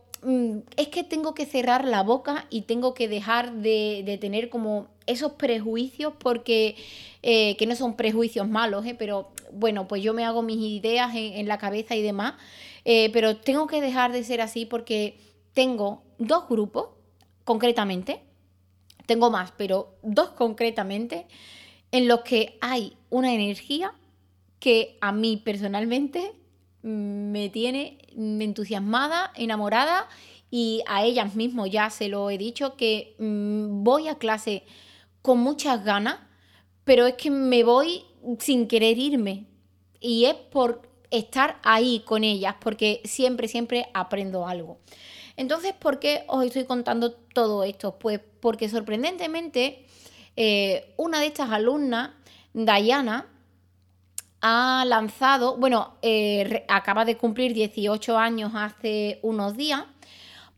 es 0.77 0.89
que 0.89 1.05
tengo 1.05 1.35
que 1.35 1.47
cerrar 1.47 1.85
la 1.85 2.03
boca 2.03 2.47
y 2.51 2.63
tengo 2.63 2.95
que 2.95 3.09
dejar 3.09 3.53
de 3.53 4.19
tener 4.21 4.49
como 4.49 4.89
esos 5.09 5.33
prejuicios 5.33 6.13
porque, 6.19 6.77
eh, 7.23 7.57
que 7.57 7.67
no 7.67 7.75
son 7.75 7.97
prejuicios 7.97 8.47
malos, 8.47 8.87
eh, 8.87 8.95
pero 8.97 9.31
bueno, 9.53 9.89
pues 9.89 10.03
yo 10.03 10.15
me 10.15 10.25
hago 10.25 10.43
mis 10.43 10.59
ideas 10.59 11.13
en, 11.15 11.49
la 11.49 11.59
cabeza 11.59 11.97
y 11.97 12.03
demás, 12.03 12.35
eh, 12.85 13.11
pero 13.13 13.37
tengo 13.37 13.67
que 13.67 13.81
dejar 13.81 14.13
de 14.13 14.23
ser 14.23 14.41
así 14.41 14.67
porque 14.67 15.19
tengo 15.55 16.03
dos 16.19 16.47
grupos, 16.49 16.91
concretamente, 17.45 18.21
tengo 19.07 19.31
más, 19.31 19.53
pero 19.57 19.95
dos 20.03 20.31
concretamente, 20.31 21.27
en 21.91 22.07
los 22.07 22.21
que 22.21 22.59
hay 22.61 22.95
una 23.09 23.33
energía 23.33 23.95
que 24.61 24.99
a 25.01 25.11
mí 25.13 25.39
personalmente 25.43 26.33
me 26.83 27.49
tiene 27.49 27.99
entusiasmada, 28.17 29.33
enamorada 29.35 30.09
y 30.51 30.83
a 30.87 31.05
ellas 31.05 31.35
mismas 31.35 31.71
ya 31.71 31.91
se 31.91 32.09
lo 32.09 32.31
he 32.31 32.39
dicho 32.39 32.77
que 32.77 33.15
mm, 33.19 33.85
voy 33.85 34.09
a 34.09 34.17
clase 34.17 34.65
con 35.23 35.39
muchas 35.39 35.85
ganas, 35.85 36.19
pero 36.85 37.07
es 37.07 37.15
que 37.15 37.31
me 37.31 37.65
voy 37.65 38.05
sin 38.39 38.67
querer 38.67 38.99
irme. 38.99 39.47
Y 40.01 40.27
es 40.27 40.35
por 40.35 40.89
estar 41.11 41.59
ahí 41.63 42.01
con 42.05 42.25
ellas, 42.25 42.55
porque 42.61 43.03
siempre, 43.05 43.49
siempre 43.49 43.89
aprendo 43.95 44.47
algo. 44.47 44.79
Entonces, 45.37 45.73
¿por 45.73 45.99
qué 45.99 46.25
os 46.29 46.45
estoy 46.45 46.65
contando 46.65 47.13
todo 47.13 47.65
esto? 47.65 47.99
Pues 47.99 48.21
porque 48.41 48.69
sorprendentemente 48.69 49.87
eh, 50.37 50.95
una 50.97 51.21
de 51.21 51.27
estas 51.27 51.51
alumnas, 51.51 52.11
Dayana, 52.53 53.27
ha 54.41 54.85
lanzado, 54.87 55.57
bueno, 55.57 55.95
eh, 56.03 56.65
acaba 56.69 57.05
de 57.05 57.17
cumplir 57.17 57.55
18 57.55 58.19
años 58.19 58.53
hace 58.55 59.19
unos 59.23 59.57
días, 59.57 59.85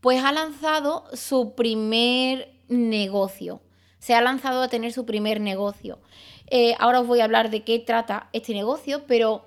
pues 0.00 0.22
ha 0.24 0.32
lanzado 0.32 1.04
su 1.14 1.54
primer 1.54 2.52
negocio 2.68 3.60
se 4.00 4.14
ha 4.14 4.20
lanzado 4.22 4.62
a 4.62 4.68
tener 4.68 4.92
su 4.92 5.06
primer 5.06 5.40
negocio. 5.40 5.98
Eh, 6.46 6.74
ahora 6.78 7.00
os 7.00 7.06
voy 7.06 7.20
a 7.20 7.24
hablar 7.24 7.50
de 7.50 7.62
qué 7.62 7.78
trata 7.78 8.28
este 8.32 8.54
negocio, 8.54 9.04
pero 9.06 9.44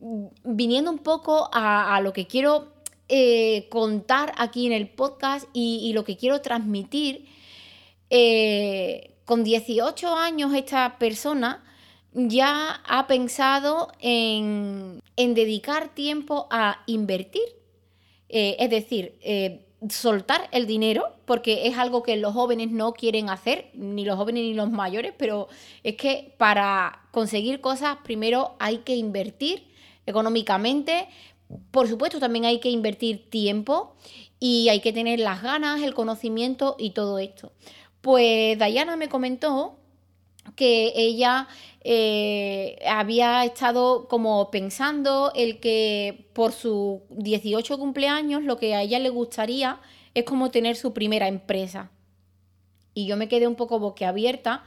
mm, 0.00 0.26
viniendo 0.44 0.90
un 0.90 0.98
poco 0.98 1.48
a, 1.52 2.00
lo 2.02 2.12
que 2.12 2.26
quiero 2.26 2.72
eh, 3.08 3.68
contar 3.70 4.34
aquí 4.36 4.66
en 4.66 4.72
el 4.72 4.88
podcast 4.88 5.48
y, 5.52 5.92
lo 5.94 6.04
que 6.04 6.16
quiero 6.16 6.40
transmitir, 6.40 7.26
con 9.24 9.42
18 9.42 10.14
años 10.14 10.52
esta 10.54 10.98
persona 10.98 11.64
ya 12.14 12.80
ha 12.86 13.06
pensado 13.06 13.92
en, 14.00 15.02
dedicar 15.16 15.94
tiempo 15.94 16.46
a 16.50 16.82
invertir. 16.86 17.42
Eh, 18.28 18.56
es 18.58 18.70
decir, 18.70 19.18
eh, 19.20 19.66
soltar 19.90 20.48
el 20.52 20.66
dinero, 20.66 21.14
porque 21.24 21.66
es 21.66 21.76
algo 21.76 22.02
que 22.02 22.16
los 22.16 22.32
jóvenes 22.32 22.70
no 22.70 22.92
quieren 22.92 23.28
hacer, 23.28 23.70
ni 23.74 24.04
los 24.04 24.16
jóvenes 24.16 24.44
ni 24.44 24.54
los 24.54 24.70
mayores, 24.70 25.12
pero 25.16 25.48
es 25.82 25.96
que 25.96 26.34
para 26.38 27.06
conseguir 27.10 27.60
cosas 27.60 27.98
primero 28.02 28.54
hay 28.58 28.78
que 28.78 28.96
invertir 28.96 29.68
económicamente, 30.06 31.08
por 31.70 31.88
supuesto 31.88 32.18
también 32.18 32.44
hay 32.46 32.60
que 32.60 32.70
invertir 32.70 33.28
tiempo 33.28 33.94
y 34.40 34.68
hay 34.68 34.80
que 34.80 34.92
tener 34.92 35.20
las 35.20 35.42
ganas, 35.42 35.82
el 35.82 35.94
conocimiento 35.94 36.76
y 36.78 36.90
todo 36.90 37.18
esto. 37.18 37.52
Pues 38.00 38.58
Dayana 38.58 38.96
me 38.96 39.08
comentó 39.08 39.78
que 40.56 40.92
ella 40.94 41.48
eh, 41.82 42.78
había 42.88 43.44
estado 43.44 44.08
como 44.08 44.50
pensando 44.50 45.32
el 45.34 45.60
que 45.60 46.28
por 46.32 46.52
sus 46.52 47.00
18 47.10 47.78
cumpleaños 47.78 48.42
lo 48.42 48.56
que 48.56 48.74
a 48.74 48.82
ella 48.82 48.98
le 48.98 49.10
gustaría 49.10 49.80
es 50.14 50.24
como 50.24 50.50
tener 50.50 50.76
su 50.76 50.92
primera 50.92 51.28
empresa. 51.28 51.90
Y 52.94 53.06
yo 53.06 53.16
me 53.16 53.28
quedé 53.28 53.46
un 53.46 53.56
poco 53.56 53.78
boquiabierta 53.78 54.64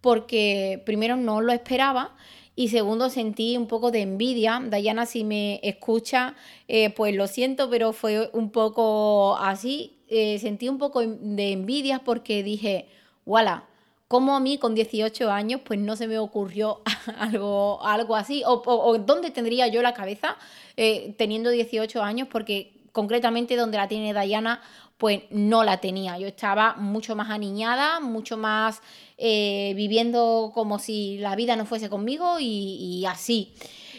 porque 0.00 0.82
primero 0.86 1.16
no 1.16 1.40
lo 1.40 1.52
esperaba 1.52 2.16
y 2.58 2.70
segundo 2.70 3.08
sentí 3.08 3.56
un 3.56 3.68
poco 3.68 3.92
de 3.92 4.00
envidia. 4.00 4.60
Dayana, 4.64 5.06
si 5.06 5.22
me 5.22 5.60
escucha, 5.62 6.34
eh, 6.66 6.90
pues 6.90 7.14
lo 7.14 7.28
siento, 7.28 7.70
pero 7.70 7.92
fue 7.92 8.30
un 8.32 8.50
poco 8.50 9.36
así. 9.36 10.00
Eh, 10.08 10.40
sentí 10.40 10.68
un 10.68 10.78
poco 10.78 11.00
de 11.06 11.52
envidia 11.52 12.00
porque 12.00 12.42
dije, 12.42 12.88
voilà, 13.24 13.67
como 14.08 14.34
a 14.34 14.40
mí 14.40 14.58
con 14.58 14.74
18 14.74 15.30
años 15.30 15.60
pues 15.64 15.78
no 15.78 15.94
se 15.94 16.08
me 16.08 16.18
ocurrió 16.18 16.80
algo, 17.18 17.84
algo 17.84 18.16
así, 18.16 18.42
o, 18.44 18.98
dónde 18.98 19.30
tendría 19.30 19.68
yo 19.68 19.82
la 19.82 19.94
cabeza 19.94 20.36
eh, 20.76 21.14
teniendo 21.18 21.50
18 21.50 22.02
años, 22.02 22.28
porque 22.30 22.72
concretamente 22.92 23.54
donde 23.54 23.76
la 23.76 23.86
tiene 23.86 24.12
Dayana 24.12 24.60
pues 24.96 25.20
no 25.30 25.62
la 25.62 25.76
tenía. 25.80 26.18
Yo 26.18 26.26
estaba 26.26 26.74
mucho 26.74 27.14
más 27.14 27.30
aniñada, 27.30 28.00
mucho 28.00 28.36
más 28.36 28.82
eh, 29.16 29.72
viviendo 29.76 30.50
como 30.52 30.80
si 30.80 31.18
la 31.18 31.36
vida 31.36 31.54
no 31.54 31.66
fuese 31.66 31.88
conmigo 31.88 32.40
y 32.40 33.04
así. 33.06 33.54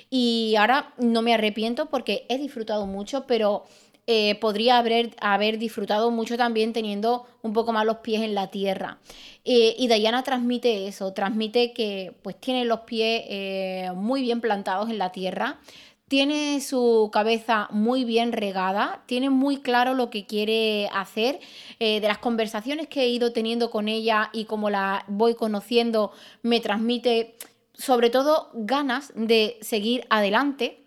Y 0.09 0.55
ahora 0.57 0.93
no 0.97 1.21
me 1.21 1.33
arrepiento 1.33 1.85
porque 1.85 2.25
he 2.29 2.37
disfrutado 2.37 2.85
mucho, 2.85 3.27
pero 3.27 3.65
eh, 4.11 4.33
podría 4.41 4.79
haber, 4.79 5.15
haber, 5.21 5.59
disfrutado 5.59 6.09
mucho 6.09 6.35
también 6.35 6.73
teniendo 6.73 7.27
un 7.43 7.53
poco 7.53 7.73
más 7.73 7.85
los 7.85 7.97
pies 7.97 8.23
en 8.23 8.33
la 8.33 8.47
tierra. 8.47 8.97
Eh, 9.45 9.75
y 9.77 9.87
Dayana 9.87 10.23
transmite 10.23 10.87
eso, 10.87 11.13
transmite 11.13 11.73
que 11.73 12.15
pues 12.23 12.35
tiene 12.41 12.65
los 12.65 12.79
pies 12.79 13.21
eh, 13.27 13.91
muy 13.93 14.23
bien 14.23 14.41
plantados 14.41 14.89
en 14.89 14.97
la 14.97 15.11
tierra, 15.11 15.59
tiene 16.07 16.59
su 16.59 17.11
cabeza 17.13 17.67
muy 17.69 18.03
bien 18.03 18.31
regada, 18.31 19.03
tiene 19.05 19.29
muy 19.29 19.57
claro 19.57 19.93
lo 19.93 20.09
que 20.09 20.25
quiere 20.25 20.89
hacer. 20.91 21.39
de 21.79 22.01
las 22.01 22.17
conversaciones 22.17 22.87
que 22.87 23.03
he 23.03 23.09
ido 23.09 23.31
teniendo 23.31 23.69
con 23.69 23.87
ella 23.87 24.31
y 24.33 24.45
como 24.45 24.71
la 24.71 25.05
voy 25.07 25.35
conociendo, 25.35 26.11
me 26.41 26.59
transmite 26.61 27.35
sobre 27.75 28.09
todo 28.09 28.49
ganas 28.55 29.13
de 29.15 29.59
seguir 29.61 30.07
adelante 30.09 30.79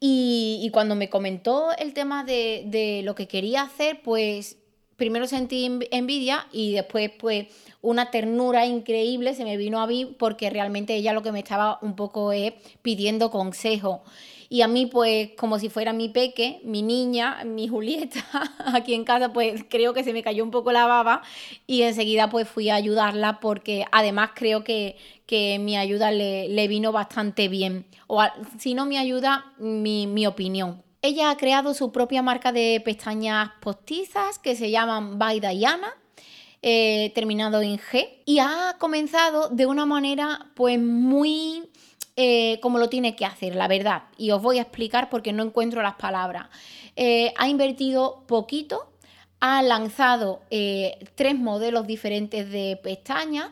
y, 0.00 0.70
cuando 0.72 0.94
me 0.94 1.10
comentó 1.10 1.72
el 1.76 1.92
tema 1.92 2.24
de, 2.24 3.00
lo 3.04 3.14
que 3.14 3.26
quería 3.26 3.62
hacer, 3.62 4.00
pues 4.02 4.58
primero 4.98 5.26
sentí 5.26 5.70
envidia 5.90 6.46
y 6.52 6.72
después 6.72 7.10
pues 7.18 7.46
una 7.80 8.10
ternura 8.10 8.66
increíble 8.66 9.34
se 9.34 9.44
me 9.44 9.56
vino 9.56 9.80
a 9.80 9.86
mí 9.86 10.14
porque 10.18 10.50
realmente 10.50 10.94
ella 10.94 11.14
lo 11.14 11.22
que 11.22 11.32
me 11.32 11.38
estaba 11.38 11.78
un 11.80 11.96
poco 11.96 12.32
es 12.32 12.52
pidiendo 12.82 13.30
consejo. 13.30 14.02
Y 14.50 14.62
a 14.62 14.68
mí, 14.68 14.86
pues, 14.86 15.30
como 15.36 15.58
si 15.58 15.68
fuera 15.68 15.92
mi 15.92 16.08
peque, 16.08 16.60
mi 16.64 16.80
niña, 16.80 17.44
mi 17.44 17.68
Julieta, 17.68 18.24
aquí 18.74 18.94
en 18.94 19.04
casa, 19.04 19.32
pues 19.32 19.62
creo 19.68 19.92
que 19.92 20.04
se 20.04 20.14
me 20.14 20.22
cayó 20.22 20.42
un 20.42 20.50
poco 20.50 20.72
la 20.72 20.86
baba 20.86 21.22
y 21.66 21.82
enseguida 21.82 22.30
pues 22.30 22.48
fui 22.48 22.70
a 22.70 22.74
ayudarla 22.74 23.40
porque 23.40 23.84
además 23.92 24.30
creo 24.34 24.64
que, 24.64 24.96
mi 25.60 25.76
ayuda 25.76 26.10
le, 26.10 26.68
vino 26.68 26.92
bastante 26.92 27.48
bien. 27.48 27.84
O 28.06 28.22
si 28.58 28.72
no 28.72 28.86
mi 28.86 28.96
ayuda, 28.96 29.52
mi, 29.58 30.26
opinión. 30.26 30.82
Ella 31.00 31.30
ha 31.30 31.36
creado 31.36 31.74
su 31.74 31.92
propia 31.92 32.22
marca 32.22 32.52
de 32.52 32.80
pestañas 32.84 33.50
postizas 33.60 34.38
que 34.38 34.56
se 34.56 34.70
llaman 34.70 35.18
By 35.18 35.40
Diana. 35.40 35.94
Eh, 36.60 37.12
terminado 37.14 37.62
en 37.62 37.78
G 37.78 38.22
y 38.24 38.40
ha 38.40 38.74
comenzado 38.80 39.48
de 39.48 39.66
una 39.66 39.86
manera 39.86 40.50
pues 40.56 40.80
muy 40.80 41.70
eh, 42.20 42.58
como 42.62 42.78
lo 42.78 42.88
tiene 42.88 43.14
que 43.14 43.24
hacer, 43.24 43.54
la 43.54 43.68
verdad. 43.68 44.02
Y 44.16 44.32
os 44.32 44.42
voy 44.42 44.58
a 44.58 44.62
explicar 44.62 45.08
porque 45.08 45.32
no 45.32 45.44
encuentro 45.44 45.82
las 45.82 45.94
palabras. 45.94 46.48
Eh, 46.96 47.32
ha 47.36 47.48
invertido 47.48 48.24
poquito, 48.26 48.90
ha 49.38 49.62
lanzado 49.62 50.40
eh, 50.50 50.98
tres 51.14 51.38
modelos 51.38 51.86
diferentes 51.86 52.50
de 52.50 52.76
pestañas 52.82 53.50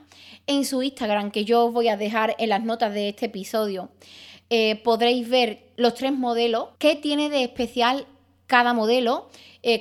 en 0.49 0.65
su 0.65 0.83
Instagram, 0.83 1.31
que 1.31 1.45
yo 1.45 1.67
os 1.67 1.73
voy 1.73 1.87
a 1.87 1.97
dejar 1.97 2.35
en 2.41 2.49
las 2.49 2.65
notas 2.65 2.93
de 2.93 3.11
este 3.11 3.27
episodio. 3.27 3.89
Podréis 4.85 5.29
ver 5.29 5.65
los 5.77 5.95
tres 5.95 6.13
modelos, 6.13 6.69
qué 6.79 6.95
tiene 6.95 7.29
de 7.31 7.43
especial 7.43 8.07
cada 8.47 8.73
modelo. 8.75 9.29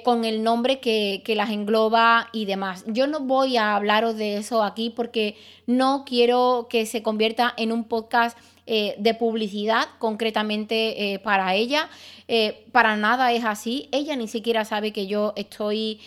con 0.03 0.25
el 0.25 0.41
nombre 0.41 0.79
que, 0.79 1.21
que, 1.23 1.35
las 1.35 1.51
engloba 1.51 2.29
y 2.33 2.45
demás. 2.45 2.83
Yo 2.87 3.05
no 3.05 3.19
voy 3.19 3.57
a 3.57 3.75
hablaros 3.75 4.17
de 4.17 4.37
eso 4.37 4.63
aquí 4.63 4.89
porque 4.89 5.35
no 5.67 6.05
quiero 6.07 6.65
que 6.71 6.87
se 6.87 7.03
convierta 7.03 7.53
en 7.55 7.71
un 7.71 7.83
podcast 7.83 8.35
eh, 8.67 8.95
de 8.97 9.13
publicidad 9.13 9.87
concretamente 9.99 11.13
eh, 11.13 11.19
para 11.19 11.53
ella. 11.53 11.87
Eh, 12.27 12.65
para 12.71 12.95
nada 12.95 13.31
es 13.31 13.45
así. 13.45 13.87
Ella 13.91 14.15
ni 14.15 14.27
siquiera 14.27 14.65
sabe 14.65 14.91
que 14.91 15.05
yo 15.05 15.33
estoy 15.35 16.01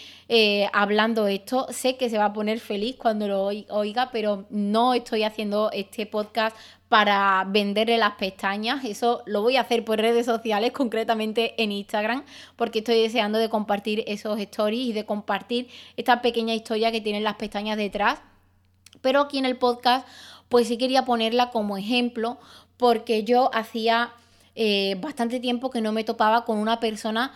hablando 0.73 1.27
esto. 1.27 1.69
Sé 1.71 1.97
que 1.97 2.11
se 2.11 2.19
va 2.19 2.27
a 2.27 2.33
poner 2.33 2.59
feliz 2.61 2.97
cuando 2.97 3.29
lo 3.29 3.45
oiga, 3.45 4.11
pero 4.13 4.45
no 4.51 4.93
estoy 4.93 5.23
haciendo 5.23 5.71
este 5.73 6.05
podcast 6.05 6.55
para 6.89 7.45
venderle 7.47 7.99
las 7.99 8.15
pestañas. 8.15 8.85
Eso 8.85 9.23
lo 9.27 9.43
voy 9.43 9.57
a 9.57 9.63
hacer 9.63 9.85
por 9.85 9.99
redes 9.99 10.27
sociales, 10.27 10.73
concretamente 10.73 11.63
en 11.63 11.73
Instagram, 11.73 12.25
porque 12.57 12.79
estoy 12.81 13.03
deseando 13.03 13.39
de 13.39 13.49
compartir 13.49 14.05
esos 14.07 14.39
stories 14.41 14.89
y 14.89 14.93
de 14.93 15.05
compartir 15.05 15.69
esta 15.97 16.23
pequeña 16.23 16.55
historia 16.55 16.91
que 16.91 17.01
tienen 17.01 17.25
las 17.25 17.37
pestañas 17.37 17.77
detrás. 17.77 18.21
Pero 19.01 19.21
aquí 19.21 19.39
en 19.39 19.45
el 19.45 19.57
podcast 19.57 20.07
pues 20.49 20.69
sí 20.69 20.79
quería 20.79 21.05
ponerla 21.05 21.51
como 21.51 21.77
ejemplo 21.77 22.39
porque 22.77 23.25
yo 23.25 23.51
hacía 23.55 24.13
eh, 24.55 24.97
bastante 25.01 25.41
tiempo 25.41 25.71
que 25.71 25.81
no 25.81 25.93
me 25.93 26.05
topaba 26.05 26.45
con 26.45 26.59
una 26.59 26.81
persona 26.81 27.33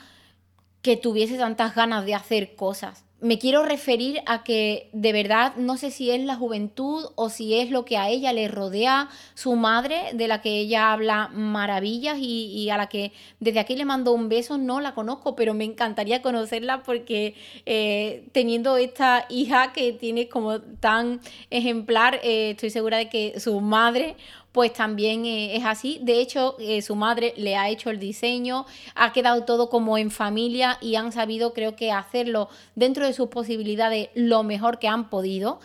que 0.81 0.97
tuviese 0.97 1.37
tantas 1.37 1.75
ganas 1.75 2.05
de 2.07 2.15
hacer 2.15 2.57
cosas 2.57 3.05
me 3.23 3.39
quiero 3.39 3.65
referir 3.65 4.21
a 4.27 4.43
que 4.43 4.91
de 4.93 5.13
verdad 5.13 5.55
no 5.57 5.77
sé 5.77 5.93
si 5.93 6.11
es 6.11 6.21
la 6.25 6.35
juventud 6.35 7.07
o 7.15 7.31
si 7.31 7.55
es 7.55 7.71
lo 7.71 7.85
que 7.85 7.97
a 7.97 8.09
ella 8.09 8.33
le 8.33 8.49
rodea 8.49 9.09
su 9.35 9.55
madre, 9.55 10.11
de 10.13 10.27
la 10.27 10.43
que 10.43 10.59
ella 10.59 10.93
habla 10.93 11.29
maravillas 11.29 12.19
y, 12.19 12.69
a 12.71 12.77
la 12.77 12.89
que 12.89 13.13
desde 13.39 13.61
aquí 13.61 13.77
le 13.77 13.85
mando 13.85 14.13
un 14.13 14.29
beso, 14.29 14.59
no 14.59 14.81
la 14.81 14.95
conozco, 14.95 15.37
pero 15.37 15.55
me 15.55 15.63
encantaría 15.63 16.21
conocerla 16.21 16.83
porque 16.83 17.37
eh, 17.65 18.25
teniendo 18.33 18.77
esta 18.77 19.25
hija 19.29 19.73
que 19.73 19.93
tiene 19.93 20.29
como 20.29 20.61
tan 20.61 21.21
ejemplar, 21.51 22.19
eh, 22.25 22.51
estoy 22.51 22.71
segura 22.71 22.99
de 22.99 23.09
que 23.09 23.39
su 23.39 23.61
madre 23.61 24.17
pues 24.53 24.75
también 24.75 25.25
eh, 25.25 25.57
es 25.57 25.65
así. 25.65 25.99
De 26.03 26.21
hecho, 26.21 26.57
eh, 26.61 26.83
su 26.83 26.95
madre 26.95 27.35
le 27.37 27.57
ha 27.57 27.71
hecho 27.71 27.91
el 27.91 27.99
diseño, 27.99 28.67
ha 28.95 29.13
quedado 29.13 29.45
todo 29.45 29.71
como 29.71 29.99
en 29.99 30.11
familia 30.11 30.79
y 30.81 30.95
han 30.97 31.11
sabido, 31.11 31.55
creo 31.55 31.75
que, 31.75 31.91
hacerlo 31.91 32.49
dentro 32.75 33.07
de 33.07 33.13
sus 33.13 33.29
posibilidades 33.29 34.11
lo 34.15 34.43
mejor 34.43 34.79
que 34.79 34.89
han 34.89 35.09
podido. 35.09 35.61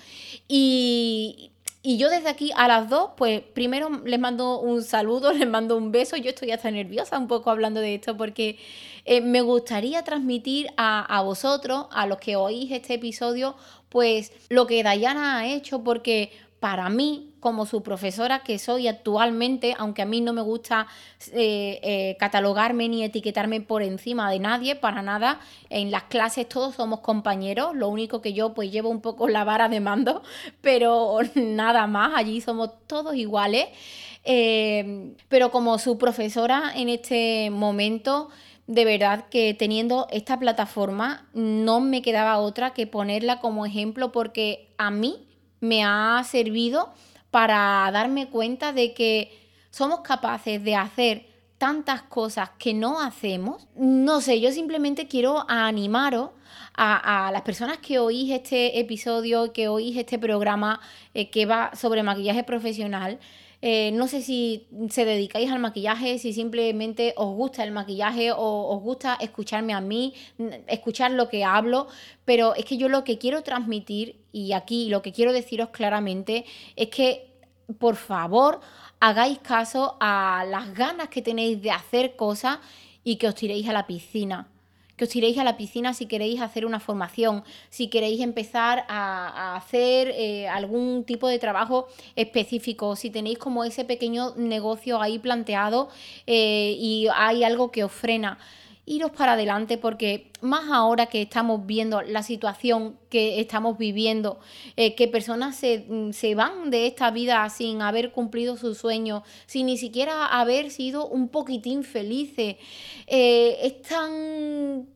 Y, 0.48 1.52
yo 1.84 2.10
desde 2.10 2.28
aquí 2.28 2.52
a 2.58 2.68
las 2.68 2.90
dos, 2.90 3.12
pues 3.16 3.40
primero 3.42 3.90
les 4.04 4.20
mando 4.20 4.60
un 4.60 4.84
saludo, 4.84 5.32
les 5.34 5.48
mando 5.48 5.78
un 5.78 5.92
beso. 5.92 6.18
Yo 6.18 6.30
estoy 6.30 6.52
hasta 6.52 6.70
nerviosa 6.72 7.18
un 7.18 7.28
poco 7.28 7.50
hablando 7.50 7.80
de 7.80 7.96
esto 7.96 8.18
porque 8.18 8.58
eh, 9.06 9.22
me 9.22 9.40
gustaría 9.42 10.04
transmitir 10.04 10.68
a, 10.76 11.02
a, 11.02 11.22
vosotros, 11.22 11.86
a 11.92 12.06
los 12.06 12.18
que 12.18 12.36
oís 12.36 12.72
este 12.72 12.96
episodio, 12.96 13.56
pues 13.88 14.34
lo 14.50 14.68
que 14.68 14.84
Dayana 14.84 15.38
ha 15.38 15.48
hecho 15.48 15.82
porque 15.82 16.32
para 16.60 16.90
mí, 16.90 17.34
como 17.48 17.66
su 17.66 17.82
profesora 17.82 18.40
que 18.40 18.60
soy 18.60 18.90
actualmente, 18.90 19.74
aunque 19.78 20.02
a 20.02 20.06
mí 20.06 20.20
no 20.20 20.34
me 20.34 20.42
gusta 20.42 20.86
eh, 21.32 21.80
eh, 21.82 22.18
catalogarme 22.20 22.90
ni 22.90 23.06
etiquetarme 23.06 23.62
por 23.62 23.84
encima 23.84 24.30
de 24.30 24.40
nadie, 24.40 24.76
para 24.76 25.02
nada, 25.02 25.40
en 25.70 25.90
las 25.90 26.04
clases 26.04 26.50
todos 26.50 26.76
somos 26.76 27.00
compañeros, 27.00 27.74
lo 27.74 27.88
único 27.88 28.20
que 28.20 28.34
yo 28.34 28.54
pues 28.54 28.70
llevo 28.70 28.90
un 28.90 29.00
poco 29.00 29.30
la 29.30 29.46
vara 29.46 29.70
de 29.70 29.80
mando, 29.80 30.24
pero 30.62 31.20
nada 31.36 31.88
más, 31.88 32.12
allí 32.18 32.42
somos 32.42 32.72
todos 32.86 33.16
iguales. 33.16 33.68
Eh, 34.26 35.14
pero 35.30 35.50
como 35.50 35.80
su 35.80 35.98
profesora 35.98 36.74
en 36.76 36.90
este 36.90 37.50
momento, 37.50 38.28
de 38.66 38.84
verdad 38.84 39.24
que 39.30 39.54
teniendo 39.54 40.08
esta 40.12 40.38
plataforma 40.38 41.30
no 41.34 41.80
me 41.80 42.02
quedaba 42.02 42.40
otra 42.40 42.74
que 42.74 42.88
ponerla 42.88 43.40
como 43.40 43.66
ejemplo 43.66 44.12
porque 44.12 44.68
a 44.78 44.92
mí 44.92 45.24
me 45.60 45.84
ha 45.84 46.22
servido 46.24 46.94
para 47.32 47.90
darme 47.92 48.30
cuenta 48.30 48.74
de 48.74 48.94
que 48.94 49.48
somos 49.70 50.00
capaces 50.02 50.64
de 50.64 50.76
hacer 50.76 51.28
tantas 51.58 52.04
cosas 52.04 52.52
que 52.58 52.74
no 52.74 53.00
hacemos. 53.00 53.68
No 53.76 54.22
sé, 54.22 54.40
yo 54.40 54.52
simplemente 54.52 55.08
quiero 55.08 55.46
animaros 55.50 56.30
a, 56.76 57.32
las 57.34 57.42
personas 57.42 57.80
que 57.80 57.98
oís 58.00 58.32
este 58.32 58.80
episodio, 58.80 59.52
que 59.52 59.68
oís 59.68 59.98
este 59.98 60.20
programa 60.20 60.80
eh, 61.14 61.30
que 61.30 61.46
va 61.46 61.72
sobre 61.76 62.04
maquillaje 62.04 62.44
profesional. 62.44 63.20
Eh, 63.62 63.92
no 63.92 64.08
sé 64.08 64.22
si 64.22 64.68
se 64.90 65.04
dedicáis 65.04 65.52
al 65.52 65.60
maquillaje, 65.60 66.20
si 66.20 66.32
simplemente 66.32 67.14
os 67.18 67.36
gusta 67.36 67.64
el 67.64 67.72
maquillaje 67.72 68.32
o 68.32 68.76
os 68.76 68.82
gusta 68.84 69.18
escucharme 69.20 69.74
a 69.74 69.82
mí, 69.82 70.14
escuchar 70.68 71.12
lo 71.12 71.28
que 71.28 71.44
hablo, 71.44 71.88
pero 72.24 72.54
es 72.54 72.66
que 72.66 72.78
yo 72.78 72.88
lo 72.88 73.04
que 73.04 73.18
quiero 73.18 73.42
transmitir 73.42 74.16
y 74.32 74.54
aquí 74.54 74.90
lo 74.90 75.02
que 75.02 75.12
quiero 75.12 75.34
deciros 75.34 75.70
claramente 75.70 76.46
es 76.76 76.90
que, 76.90 77.32
por 77.80 77.96
favor, 77.96 78.60
hagáis 79.00 79.40
caso 79.40 79.98
a 80.00 80.46
las 80.48 80.74
ganas 80.76 81.10
que 81.10 81.24
tenéis 81.24 81.62
de 81.62 81.72
hacer 81.72 82.16
cosas 82.16 82.60
y 83.04 83.16
que 83.16 83.28
os 83.28 83.36
tiréis 83.36 83.68
a 83.68 83.74
la 83.74 83.88
piscina 83.88 84.48
que 84.98 85.06
os 85.06 85.10
tiréis 85.10 85.38
a 85.38 85.44
la 85.44 85.56
piscina 85.56 85.94
si 85.94 86.08
queréis 86.08 86.42
hacer 86.42 86.66
una 86.66 86.80
formación, 86.80 87.44
si 87.70 87.88
queréis 87.88 88.20
empezar 88.20 88.84
a, 88.90 89.56
hacer 89.56 90.12
eh, 90.16 90.48
algún 90.50 91.04
tipo 91.06 91.28
de 91.28 91.40
trabajo 91.40 91.88
específico, 92.16 92.96
si 92.96 93.10
tenéis 93.10 93.38
como 93.38 93.64
ese 93.64 93.86
pequeño 93.86 94.34
negocio 94.36 95.02
ahí 95.02 95.20
planteado 95.20 95.90
eh, 96.26 96.76
y 96.78 97.08
hay 97.14 97.44
algo 97.44 97.72
que 97.72 97.84
os 97.84 97.92
frena 97.92 98.40
iros 98.88 99.12
para 99.12 99.34
adelante 99.34 99.78
porque 99.78 100.32
más 100.42 100.72
ahora 100.72 101.08
que 101.08 101.22
estamos 101.22 101.66
viendo 101.66 102.02
la 102.02 102.24
situación 102.24 102.98
que 103.10 103.42
estamos 103.42 103.78
viviendo, 103.78 104.40
eh, 104.78 104.96
que 104.96 105.10
personas 105.10 105.58
se, 105.58 105.86
se, 106.14 106.36
van 106.36 106.72
de 106.72 106.88
esta 106.88 107.12
vida 107.12 107.48
sin 107.50 107.82
haber 107.82 108.12
cumplido 108.12 108.56
sus 108.56 108.78
sueños, 108.78 109.24
sin 109.46 109.66
ni 109.66 109.78
siquiera 109.78 110.26
haber 110.26 110.72
sido 110.72 111.06
un 111.06 111.28
poquitín 111.28 111.84
felices, 111.84 112.56
eh, 113.08 113.58
es, 113.62 113.82
tan, 113.82 114.88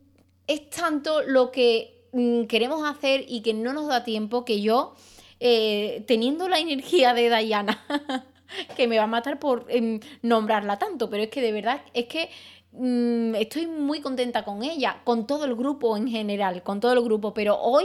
es 0.48 0.70
tanto 0.70 1.22
lo 1.24 1.52
que 1.52 2.06
mm, 2.14 2.44
queremos 2.44 2.90
hacer 2.90 3.26
y 3.28 3.42
que 3.42 3.54
no 3.54 3.74
nos 3.74 3.88
da 3.88 4.06
tiempo 4.06 4.46
que 4.46 4.62
yo, 4.62 4.96
eh, 5.42 6.04
teniendo 6.08 6.48
la 6.48 6.60
energía 6.60 7.14
de 7.14 7.36
Diana, 7.36 7.84
que 8.78 8.88
me 8.88 8.98
va 8.98 9.04
a 9.04 9.08
matar 9.08 9.38
por 9.38 9.66
em, 9.68 10.00
nombrarla 10.22 10.78
tanto, 10.80 11.10
pero 11.10 11.24
es 11.24 11.30
que 11.30 11.42
de 11.42 11.52
verdad 11.52 11.82
es 11.94 12.06
que 12.06 12.30
Mm, 12.74 13.36
estoy 13.36 13.68
muy 13.68 14.00
contenta 14.00 14.46
con 14.46 14.64
ella, 14.64 15.02
con 15.04 15.28
todo 15.28 15.44
el 15.44 15.56
grupo 15.56 15.98
en 15.98 16.08
general, 16.08 16.64
con 16.64 16.80
todo 16.80 16.94
el 16.94 17.02
grupo, 17.02 17.34
pero 17.34 17.60
hoy 17.60 17.84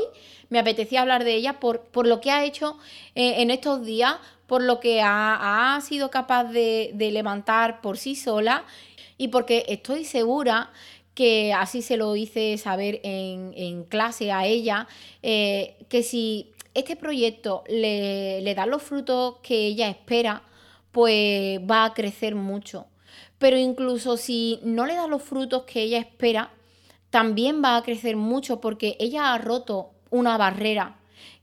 me 0.49 0.61
apetecía 0.61 1.01
hablar 1.03 1.25
de 1.25 1.35
ella 1.35 1.59
por, 1.59 1.81
por 1.87 2.07
lo 2.07 2.21
que 2.21 2.31
ha 2.31 2.45
hecho 2.45 2.79
eh, 3.17 3.43
en 3.43 3.51
estos 3.51 3.85
días, 3.85 4.15
por 4.47 4.63
lo 4.63 4.79
que 4.79 5.01
ha, 5.03 5.81
sido 5.83 6.11
capaz 6.11 6.45
de, 6.45 6.93
levantar 7.13 7.81
por 7.81 7.99
sí 7.99 8.15
sola 8.15 8.65
y 9.19 9.29
porque 9.29 9.65
estoy 9.69 10.05
segura 10.05 10.71
que 11.15 11.53
así 11.53 11.83
se 11.83 11.97
lo 11.97 12.15
hice 12.15 12.57
saber 12.59 13.01
en, 13.03 13.85
clase 13.85 14.31
a 14.31 14.47
ella, 14.47 14.87
eh, 15.23 15.77
que 15.89 16.03
si 16.05 16.53
este 16.75 16.95
proyecto 16.95 17.65
le, 17.69 18.41
le 18.43 18.55
da 18.55 18.67
los 18.67 18.83
frutos 18.83 19.37
que 19.43 19.67
ella 19.67 19.89
espera, 19.89 20.43
pues 20.93 21.61
va 21.61 21.87
a 21.87 21.95
crecer 21.95 22.35
mucho 22.37 22.87
pero 23.39 23.57
incluso 23.59 24.17
si 24.17 24.61
no 24.63 24.87
le 24.87 24.95
da 24.95 25.07
los 25.07 25.23
frutos 25.23 25.65
que 25.65 25.83
ella 25.83 25.99
espera, 25.99 26.51
también 27.11 27.63
va 27.63 27.77
a 27.77 27.83
crecer 27.83 28.17
mucho 28.17 28.61
porque 28.61 28.97
ella 28.99 29.33
ha 29.33 29.39
roto 29.39 29.91
una 30.11 30.37
barrera, 30.37 30.97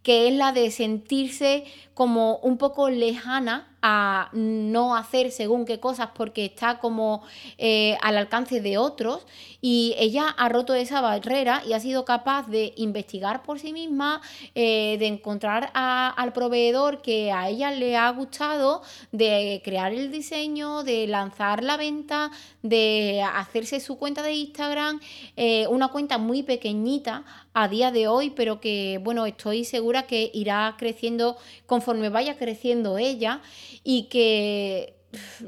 que 0.04 0.28
es 0.28 0.34
la 0.34 0.52
de 0.52 0.70
sentirse 0.70 1.64
como 1.94 2.38
un 2.38 2.58
poco 2.58 2.90
lejana 2.90 3.70
a 3.86 4.30
no 4.32 4.96
hacer 4.96 5.30
según 5.30 5.66
qué 5.66 5.82
cosas 5.82 6.10
porque 6.16 6.46
está 6.46 6.80
como 6.80 7.22
eh, 7.58 7.98
al 8.02 8.18
alcance 8.18 8.62
de 8.62 8.78
otros 8.78 9.28
y 9.60 9.94
ella 9.98 10.30
ha 10.30 10.48
roto 10.48 10.74
esa 10.74 11.02
barrera 11.02 11.62
y 11.68 11.74
ha 11.74 11.82
sido 11.82 12.06
capaz 12.06 12.48
de 12.48 12.74
investigar 12.78 13.44
por 13.44 13.60
sí 13.60 13.74
misma, 13.74 14.22
eh, 14.56 14.96
de 15.00 15.08
encontrar 15.08 15.70
al 15.74 16.32
proveedor 16.32 17.02
que 17.02 17.34
a 17.34 17.50
ella 17.50 17.72
le 17.72 17.98
ha 17.98 18.10
gustado, 18.12 18.84
de 19.12 19.62
crear 19.66 19.92
el 19.94 20.12
diseño, 20.12 20.84
de 20.84 21.06
lanzar 21.08 21.62
la 21.62 21.76
venta, 21.76 22.32
de 22.62 23.22
hacerse 23.36 23.82
su 23.82 23.98
cuenta 23.98 24.24
de 24.24 24.34
Instagram, 24.34 25.02
eh, 25.36 25.68
una 25.68 25.90
cuenta 25.90 26.18
muy 26.18 26.42
pequeñita 26.44 27.26
a 27.54 27.68
día 27.68 27.92
de 27.92 28.08
hoy, 28.08 28.32
pero 28.32 28.60
que 28.60 29.00
bueno, 29.04 29.26
estoy 29.26 29.66
segura 29.66 30.04
que 30.04 30.32
irá 30.34 30.76
creciendo 30.78 31.38
conforme 31.66 32.10
vaya 32.10 32.38
creciendo 32.38 32.98
ella 32.98 33.42
y 33.84 34.04
que 34.04 34.96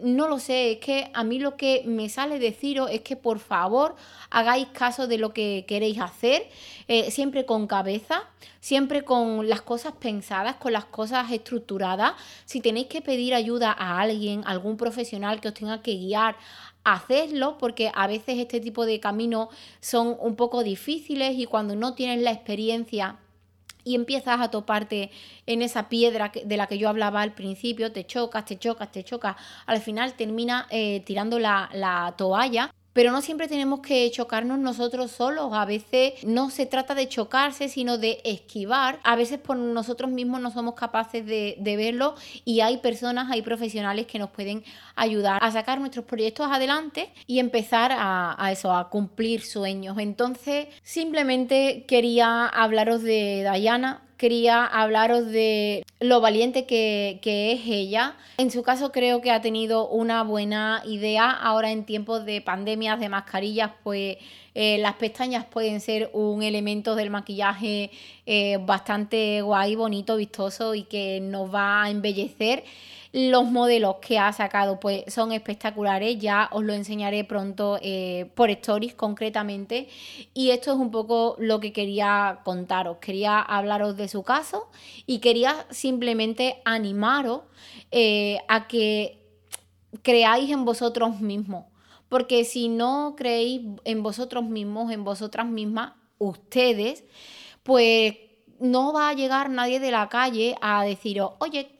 no 0.04 0.28
lo 0.28 0.40
sé, 0.40 0.74
es 0.74 0.78
que 0.80 1.10
a 1.14 1.24
mí 1.24 1.40
lo 1.40 1.58
que 1.58 1.84
me 1.86 2.10
sale 2.10 2.40
deciros 2.40 2.90
es 2.92 3.02
que 3.02 3.16
por 3.16 3.40
favor 3.40 3.96
hagáis 4.30 4.68
caso 4.68 5.08
de 5.08 5.18
lo 5.18 5.34
que 5.34 5.66
queréis 5.68 6.00
hacer, 6.00 6.48
eh, 6.88 7.10
siempre 7.10 7.46
con 7.46 7.66
cabeza, 7.66 8.24
siempre 8.60 9.04
con 9.04 9.48
las 9.50 9.62
cosas 9.62 9.94
pensadas, 9.94 10.58
con 10.58 10.74
las 10.74 10.86
cosas 10.86 11.32
estructuradas. 11.32 12.14
Si 12.46 12.62
tenéis 12.62 12.88
que 12.88 13.02
pedir 13.02 13.34
ayuda 13.34 13.72
a 13.72 14.00
alguien, 14.00 14.44
algún 14.46 14.78
profesional 14.78 15.42
que 15.42 15.48
os 15.48 15.54
tenga 15.54 15.82
que 15.82 15.96
guiar, 15.96 16.36
hacedlo 16.86 17.58
porque 17.58 17.92
a 17.94 18.08
veces 18.08 18.38
este 18.38 18.62
tipo 18.62 18.86
de 18.86 19.00
caminos 19.00 19.50
son 19.82 20.16
un 20.20 20.36
poco 20.36 20.64
difíciles 20.64 21.38
y 21.38 21.46
cuando 21.46 21.76
no 21.76 21.96
tienes 21.96 22.22
la 22.22 22.32
experiencia 22.32 23.18
y 23.84 23.96
empiezas 23.96 24.40
a 24.40 24.50
toparte 24.50 25.12
en 25.46 25.62
esa 25.62 25.90
piedra 25.90 26.32
de 26.44 26.58
la 26.58 26.68
que 26.68 26.78
yo 26.78 26.90
hablaba 26.90 27.22
al 27.22 27.34
principio, 27.34 27.92
te 27.92 28.06
chocas, 28.06 28.46
te 28.46 28.58
chocas, 28.58 28.92
te 28.92 29.04
chocas, 29.04 29.36
al 29.66 29.82
final 29.82 30.14
termina 30.14 30.68
eh, 30.70 31.02
tirando 31.06 31.40
la, 31.40 31.70
la 31.74 32.14
toalla 32.18 32.72
pero 32.96 33.12
no 33.12 33.22
siempre 33.22 33.50
tenemos 33.50 33.82
que 33.82 34.10
chocarnos 34.10 34.58
nosotros 34.58 35.12
solos. 35.12 35.52
A 35.52 35.66
veces 35.66 36.14
no 36.24 36.50
se 36.50 36.66
trata 36.66 36.96
de 36.96 37.10
chocarse, 37.10 37.68
sino 37.68 37.98
de 37.98 38.22
esquivar. 38.24 39.02
A 39.04 39.18
veces 39.18 39.38
por 39.38 39.58
nosotros 39.58 40.10
mismos 40.10 40.40
no 40.40 40.50
somos 40.50 40.76
capaces 40.76 41.26
de, 41.26 41.58
verlo 41.76 42.16
y 42.46 42.62
hay 42.62 42.78
personas, 42.78 43.30
hay 43.30 43.42
profesionales 43.42 44.08
que 44.08 44.18
nos 44.18 44.30
pueden 44.30 44.64
ayudar 44.96 45.40
a 45.44 45.52
sacar 45.52 45.82
nuestros 45.82 46.06
proyectos 46.06 46.48
adelante 46.50 47.12
y 47.28 47.40
empezar 47.40 47.92
a, 47.92 48.34
a 48.42 48.54
eso, 48.54 48.74
a 48.74 48.90
cumplir 48.90 49.42
sueños. 49.42 49.98
Entonces, 50.00 50.68
simplemente 50.82 51.84
quería 51.90 52.46
hablaros 52.46 53.04
de 53.04 53.42
Dayana, 53.44 54.06
quería 54.18 54.66
hablaros 54.66 55.28
de 55.28 55.86
lo 56.00 56.22
valiente 56.22 56.66
que, 56.66 57.20
es 57.24 57.62
ella. 57.68 58.16
En 58.38 58.52
su 58.52 58.64
caso 58.64 58.92
creo 58.92 59.22
que 59.22 59.32
ha 59.32 59.42
tenido 59.42 59.88
una 59.88 60.24
buena 60.24 60.82
idea. 60.86 61.32
Ahora 61.32 61.72
en 61.72 61.86
tiempos 61.86 62.26
de 62.26 62.42
pandemias, 62.42 63.00
de 63.00 63.10
mascarillas, 63.10 63.72
pues 63.84 64.18
eh, 64.58 64.78
las 64.78 64.94
pestañas 64.96 65.46
pueden 65.46 65.82
ser 65.82 66.10
un 66.14 66.42
elemento 66.42 66.96
del 66.96 67.10
maquillaje 67.10 67.92
eh, 68.26 68.58
bastante 68.62 69.42
guay, 69.42 69.76
bonito, 69.76 70.16
vistoso 70.16 70.74
y 70.76 70.84
que 70.84 71.20
nos 71.20 71.54
va 71.54 71.84
a 71.84 71.90
embellecer. 71.90 72.64
Los 73.12 73.46
modelos 73.46 73.98
que 74.02 74.18
ha 74.18 74.32
sacado 74.32 74.80
pues 74.80 75.04
son 75.08 75.34
espectaculares, 75.34 76.18
ya 76.20 76.50
os 76.52 76.64
lo 76.64 76.74
enseñaré 76.74 77.26
pronto 77.26 77.80
eh, 77.82 78.32
por 78.34 78.50
stories 78.50 78.94
concretamente. 78.94 79.90
Y 80.34 80.52
esto 80.52 80.72
es 80.72 80.78
un 80.78 80.90
poco 80.90 81.36
lo 81.38 81.60
que 81.60 81.74
quería 81.74 82.40
contaros. 82.46 82.98
Quería 82.98 83.42
hablaros 83.42 83.98
de 83.98 84.08
su 84.08 84.24
caso 84.24 84.70
y 85.06 85.20
quería 85.20 85.66
simplemente 85.70 86.62
animaros 86.64 87.42
a 88.48 88.68
que 88.68 89.20
creáis 90.02 90.50
en 90.50 90.66
vosotros 90.66 91.20
mismos. 91.22 91.66
Porque 92.10 92.46
si 92.46 92.68
no 92.68 93.16
creéis 93.18 93.62
en 93.84 94.04
vosotros 94.04 94.44
mismos, 94.44 94.92
en 94.92 95.04
vosotras 95.04 95.48
mismas, 95.48 95.94
ustedes, 96.18 97.04
pues 97.64 98.16
no 98.60 98.94
va 98.94 99.10
a 99.10 99.14
llegar 99.14 99.50
nadie 99.50 99.80
de 99.80 99.92
la 99.92 100.08
calle 100.08 100.56
a 100.62 100.84
deciros, 100.84 101.32
oye, 101.40 101.76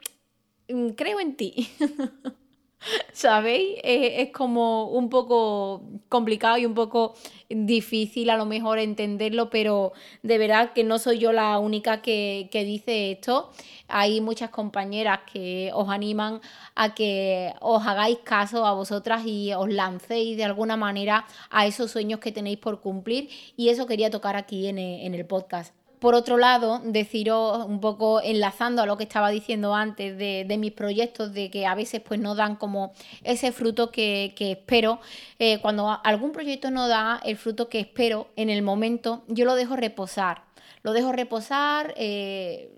Mm, 0.68 0.90
creo 0.90 1.20
en 1.20 1.36
ti. 1.36 1.70
¿Sabéis? 3.14 3.80
es 3.84 4.30
como 4.32 4.90
un 4.90 5.10
poco 5.10 5.82
complicado 6.10 6.58
y 6.58 6.66
un 6.66 6.74
poco 6.74 7.16
difícil 7.50 8.30
a 8.30 8.38
lo 8.38 8.46
mejor 8.46 8.80
entenderlo, 8.80 9.50
pero 9.50 9.94
de 10.24 10.38
verdad 10.38 10.74
que 10.74 10.84
no 10.84 11.00
soy 11.00 11.20
yo 11.20 11.32
la 11.32 11.60
única 11.60 12.02
que, 12.02 12.50
que, 12.52 12.64
dice 12.64 13.12
esto. 13.12 13.52
Hay 13.88 14.22
muchas 14.22 14.50
compañeras 14.50 15.22
que 15.32 15.72
os 15.74 15.90
animan 15.90 16.42
a 16.76 16.96
que 16.96 17.54
os 17.62 17.86
hagáis 17.86 18.20
caso 18.24 18.66
a 18.66 18.74
vosotras 18.74 19.26
y 19.26 19.54
os 19.54 19.70
lancéis 19.70 20.38
de 20.38 20.44
alguna 20.44 20.78
manera 20.78 21.26
a 21.50 21.66
esos 21.68 21.92
sueños 21.92 22.20
que 22.20 22.32
tenéis 22.32 22.58
por 22.58 22.82
cumplir 22.82 23.30
y 23.56 23.70
eso 23.70 23.86
quería 23.86 24.10
tocar 24.10 24.36
aquí 24.36 24.68
en 24.68 24.76
en 24.76 25.14
el 25.14 25.26
podcast 25.26 25.85
por 26.06 26.14
otro 26.14 26.38
lado, 26.38 26.82
deciros 26.84 27.66
un 27.66 27.82
poco 27.82 28.22
enlazando 28.22 28.84
a 28.84 28.86
lo 28.86 28.96
que 28.96 29.06
estaba 29.06 29.32
diciendo 29.32 29.74
antes 29.74 30.16
de, 30.16 30.56
mis 30.60 30.72
proyectos, 30.72 31.34
de 31.34 31.50
que 31.50 31.66
a 31.66 31.74
veces 31.74 32.00
pues 32.00 32.20
no 32.20 32.36
dan 32.36 32.58
como 32.58 32.94
ese 33.24 33.52
fruto 33.52 33.90
que, 33.90 34.36
espero. 34.38 35.00
Eh, 35.40 35.58
cuando 35.64 36.00
algún 36.04 36.32
proyecto 36.32 36.70
no 36.70 36.88
da 36.88 37.20
el 37.26 37.38
fruto 37.38 37.70
que 37.70 37.80
espero 37.80 38.28
en 38.36 38.52
el 38.52 38.62
momento, 38.62 39.24
yo 39.28 39.46
lo 39.46 39.56
dejo 39.56 39.76
reposar 39.76 40.44
lo 40.84 40.94
dejo 40.94 41.12
reposar, 41.12 41.96
eh, 41.98 42.70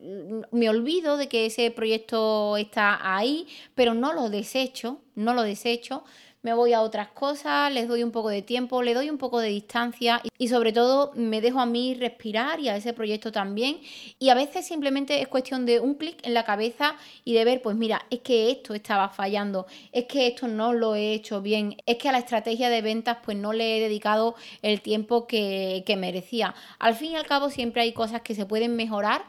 me 0.52 0.70
olvido 0.70 1.18
de 1.18 1.28
que 1.28 1.48
ese 1.48 1.70
proyecto 1.72 2.56
está 2.56 2.98
ahí, 3.02 3.48
pero 3.76 3.94
no 3.94 4.14
lo 4.14 4.30
desecho, 4.30 5.02
no 5.16 5.34
lo 5.34 5.44
desecho, 5.44 6.06
me 6.48 6.54
voy 6.54 6.72
a 6.72 6.82
otras 6.82 7.10
cosas, 7.10 7.74
les 7.74 7.90
doy 7.90 8.04
un 8.04 8.12
poco 8.12 8.30
de 8.30 8.42
tiempo, 8.42 8.82
le 8.82 8.94
doy 8.94 9.10
un 9.10 9.18
poco 9.18 9.42
de 9.42 9.50
distancia 9.50 10.22
y 10.38 10.48
sobre 10.48 10.72
todo 10.72 11.12
me 11.14 11.42
dejo 11.42 11.60
a 11.60 11.66
mí 11.66 11.94
respirar 11.94 12.62
y 12.62 12.70
a 12.70 12.78
ese 12.78 12.94
proyecto 12.94 13.34
también. 13.34 13.82
Y 14.18 14.30
a 14.30 14.34
veces 14.34 14.66
simplemente 14.66 15.22
es 15.22 15.28
cuestión 15.28 15.66
de 15.66 15.82
un 15.82 15.96
clic 15.96 16.26
en 16.26 16.34
la 16.34 16.46
cabeza 16.46 16.96
y 17.26 17.34
de 17.34 17.44
ver, 17.44 17.62
pues 17.62 17.76
mira, 17.76 18.06
es 18.10 18.22
que 18.22 18.50
esto 18.50 18.74
estaba 18.76 19.10
fallando, 19.10 19.66
es 19.92 20.06
que 20.06 20.28
esto 20.28 20.48
no 20.48 20.72
lo 20.72 20.96
he 20.96 21.12
hecho 21.12 21.42
bien, 21.42 21.76
es 21.86 21.98
que 21.98 22.08
a 22.08 22.14
la 22.14 22.20
estrategia 22.20 22.70
de 22.70 22.82
ventas 22.82 23.18
pues 23.26 23.36
no 23.36 23.52
le 23.52 23.76
he 23.76 23.82
dedicado 23.82 24.36
el 24.62 24.80
tiempo 24.80 25.28
que, 25.28 25.84
que 25.86 25.98
merecía. 25.98 26.56
Al 26.80 26.96
fin 26.96 27.12
y 27.12 27.16
al 27.18 27.28
cabo 27.28 27.50
siempre 27.50 27.82
hay 27.82 27.92
cosas 27.92 28.22
que 28.22 28.36
se 28.36 28.46
pueden 28.46 28.78
mejorar 28.78 29.26